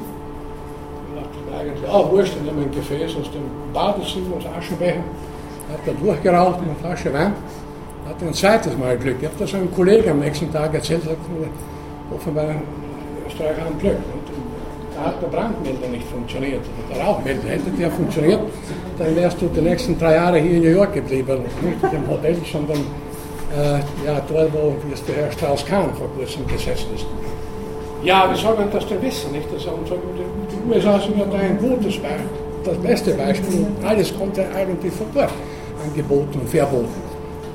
[1.59, 3.43] Eigentlich, auch wurscht, ich nehme ein Gefäß aus dem
[3.73, 5.03] Badezimmer, aus Aschenbecher
[5.73, 7.35] hat da durchgeraucht mit einer Flasche Wein,
[8.09, 9.17] hatte ein zweites Mal Glück.
[9.21, 11.19] Ich habe das einem Kollegen am nächsten Tag erzählt, sagt,
[12.15, 12.55] offenbar
[13.27, 13.97] Österreicher haben Glück.
[15.05, 16.63] Hat der Brandmelder nicht funktioniert,
[16.93, 17.49] der Rauchmelder.
[17.49, 18.41] Hätte der funktioniert,
[18.99, 21.39] dann wärst du die nächsten drei Jahre hier in New York geblieben.
[21.63, 24.75] Nicht im Hotel, sondern äh, ja, dort, wo
[25.07, 27.07] der Herr Strauss-Kahn vor kurzem gesessen ist.
[28.03, 29.33] Ja, wie soll man das denn wissen?
[29.33, 29.47] Nicht?
[29.53, 32.29] Das, die USA sind ja da ein gutes Beispiel,
[32.65, 33.67] das beste Beispiel.
[33.85, 35.31] Alles kommt ja eigentlich von dort
[35.85, 37.09] angeboten und verboten.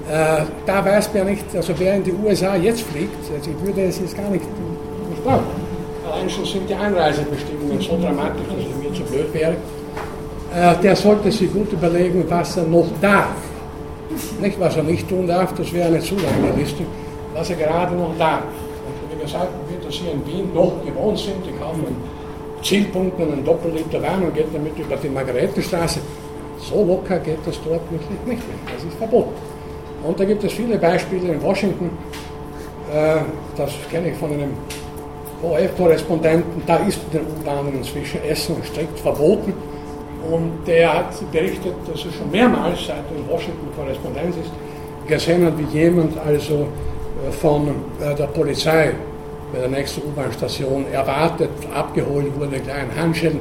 [0.10, 3.84] Äh, da weiß man nicht, also wer in die USA jetzt fliegt, also ich würde
[3.84, 4.44] es jetzt gar nicht,
[5.10, 5.63] nicht glauben.
[6.30, 9.56] Schon sind die Einreisebestimmungen so dramatisch, dass es mir zu blöd wäre.
[10.56, 13.36] Äh, der sollte sich gut überlegen, was er noch darf.
[14.40, 16.84] Nicht, was er nicht tun darf, das wäre eine zu lange Liste,
[17.34, 18.44] was er gerade noch darf.
[18.44, 23.20] Und wie gesagt, wir das hier in Wien noch gewohnt sind, die kaufen einen Zielpunkt
[23.20, 26.00] und einen Doppelliter Wein und geht damit über die Margaretenstraße
[26.70, 28.38] so locker geht das dort nicht mehr.
[28.74, 29.34] Das ist verboten.
[30.04, 31.90] Und da gibt es viele Beispiele in Washington.
[32.94, 33.18] Äh,
[33.58, 34.52] das kenne ich von einem
[35.44, 36.64] ORF-Korrespondenten.
[36.66, 39.54] Da ist den U-Bahnen inzwischen Essen strikt verboten.
[40.32, 44.52] Und der hat berichtet, dass er schon mehrmals, seit er in Washington Korrespondenz ist,
[45.08, 46.68] gesehen hat, wie jemand also
[47.28, 47.68] äh, von
[48.00, 48.94] äh, der Polizei
[49.52, 53.40] bei der nächsten U-Bahn-Station erwartet, abgeholt wurde, kleinen Handschellen,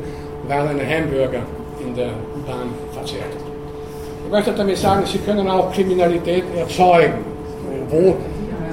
[0.48, 1.42] weil ein Hamburger
[1.80, 3.52] in der U-Bahn verzehrt hat.
[4.26, 7.24] Ich möchte damit sagen, Sie können auch Kriminalität erzeugen,
[7.88, 8.16] wo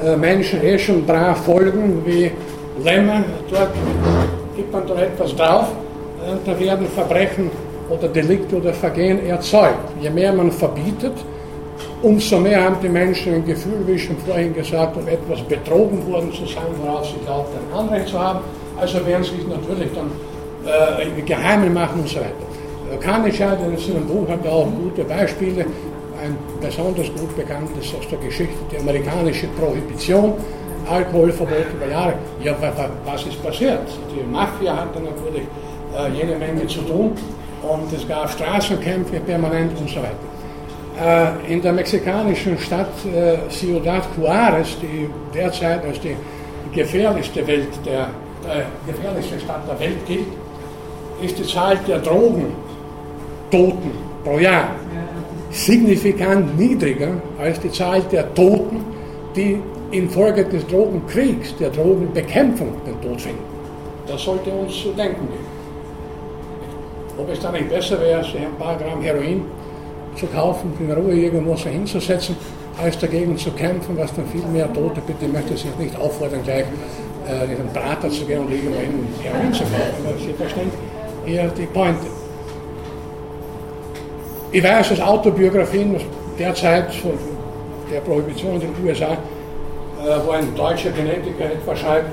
[0.05, 2.31] äh, Menschen eh schon brav folgen, wie
[2.83, 3.71] Lämmer, dort
[4.55, 5.67] gibt man doch etwas drauf,
[6.25, 7.51] äh, da werden Verbrechen
[7.89, 9.89] oder Delikte oder Vergehen erzeugt.
[10.01, 11.13] Je mehr man verbietet,
[12.01, 16.05] umso mehr haben die Menschen ein Gefühl, wie ich schon vorhin gesagt habe, etwas betrogen
[16.11, 18.39] worden zu sein, worauf sie glaubt, ein Anrecht zu haben.
[18.79, 20.11] Also werden sie sich natürlich dann
[20.65, 22.49] äh, im Geheimen machen und so weiter.
[23.01, 25.65] Kanitschad in seinem Buch hat auch gute Beispiele.
[26.21, 30.33] Ein besonders gut bekanntes aus der Geschichte, die amerikanische Prohibition,
[30.89, 32.13] Alkoholverbot über Jahre.
[32.43, 32.55] Ja,
[33.05, 33.87] was ist passiert?
[34.13, 35.43] Die Mafia hatte natürlich
[35.95, 37.11] äh, jede Menge zu tun
[37.61, 41.35] und es gab Straßenkämpfe permanent und so weiter.
[41.47, 46.15] Äh, in der mexikanischen Stadt äh, Ciudad Juárez, die derzeit als die
[46.73, 48.09] gefährlichste, Welt der,
[48.47, 50.27] äh, gefährlichste Stadt der Welt gilt,
[51.21, 52.53] ist die Zahl der Drogen
[53.51, 53.91] Toten
[54.23, 54.69] pro Jahr
[55.51, 58.85] signifikant niedriger als die Zahl der Toten,
[59.35, 59.59] die
[59.91, 63.43] infolge des Drogenkriegs, der Drogenbekämpfung den Tod finden.
[64.07, 65.59] Das sollte uns zu denken geben.
[67.17, 69.43] Ob es dann nicht besser wäre, sich ein paar Gramm Heroin
[70.15, 72.35] zu kaufen, in Ruhe irgendwo so hinzusetzen,
[72.81, 76.41] als dagegen zu kämpfen, was dann viel mehr Tote bitte, ich möchte Sie nicht auffordern,
[76.43, 76.65] gleich
[77.27, 80.71] äh, in den Prater zu gehen und irgendwo hin Heroin zu kaufen, aber Sie verstehen
[81.25, 82.07] hier die Pointe.
[84.51, 85.95] Ich weiß aus Autobiografien
[86.39, 87.11] derzeit von
[87.91, 89.17] der Prohibition in den USA,
[90.25, 92.11] wo ein deutscher Genetiker etwa schreibt,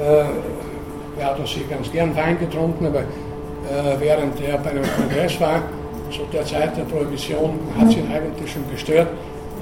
[0.00, 5.40] äh, er hat sich ganz gern Wein getrunken, aber äh, während er bei einem Kongress
[5.40, 5.62] war,
[6.10, 9.08] zu der Zeit der Prohibition, hat sie ihn eigentlich schon gestört,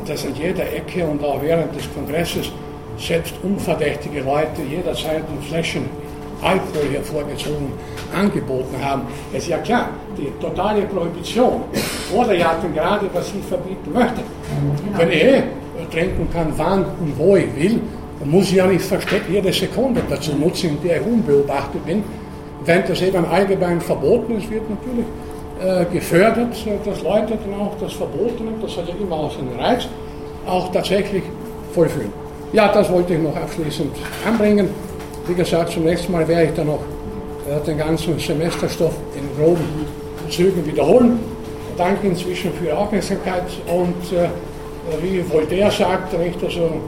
[0.07, 2.53] dass an jeder Ecke und auch während des Kongresses
[2.99, 5.89] selbst unverdächtige Leute jederzeit ein Fläschchen
[6.43, 7.73] Alkohol hervorgezogen
[8.15, 9.03] angeboten haben.
[9.33, 11.63] Es ist ja klar, die totale Prohibition
[12.15, 14.21] oder ja gerade, was sie verbieten möchte.
[14.97, 15.43] Wenn eh
[15.91, 17.81] trinken kann, wann und wo ich will,
[18.21, 22.03] Man muss ja nicht versteckt jede Sekunde dazu nutzen, in der ich unbeobachtet bin.
[22.65, 25.07] Wenn das eben allgemein verboten ist, wird natürlich
[25.63, 26.55] äh, gefördert,
[26.85, 29.87] dass Leute dann auch das Verbotene, das hat ja immer auch seinen Reiz,
[30.47, 31.23] auch tatsächlich
[31.73, 32.13] vollführen.
[32.53, 33.95] Ja, das wollte ich noch abschließend
[34.27, 34.71] anbringen.
[35.27, 36.81] Wie gesagt, zum nächsten Mal werde ich dann noch
[37.49, 39.87] äh, den ganzen Semesterstoff in groben
[40.31, 41.19] Zügen wiederholen.
[41.77, 44.29] Danke inzwischen für Ihre Aufmerksamkeit und äh,
[45.03, 46.81] wie Voltaire sagt, nicht, also,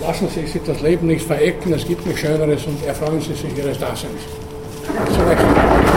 [0.00, 3.56] lassen Sie sich das Leben nicht verecken, es gibt nichts Schöneres und erfreuen Sie sich
[3.56, 4.22] Ihres Daseins.
[4.88, 5.87] Nächsten Mal.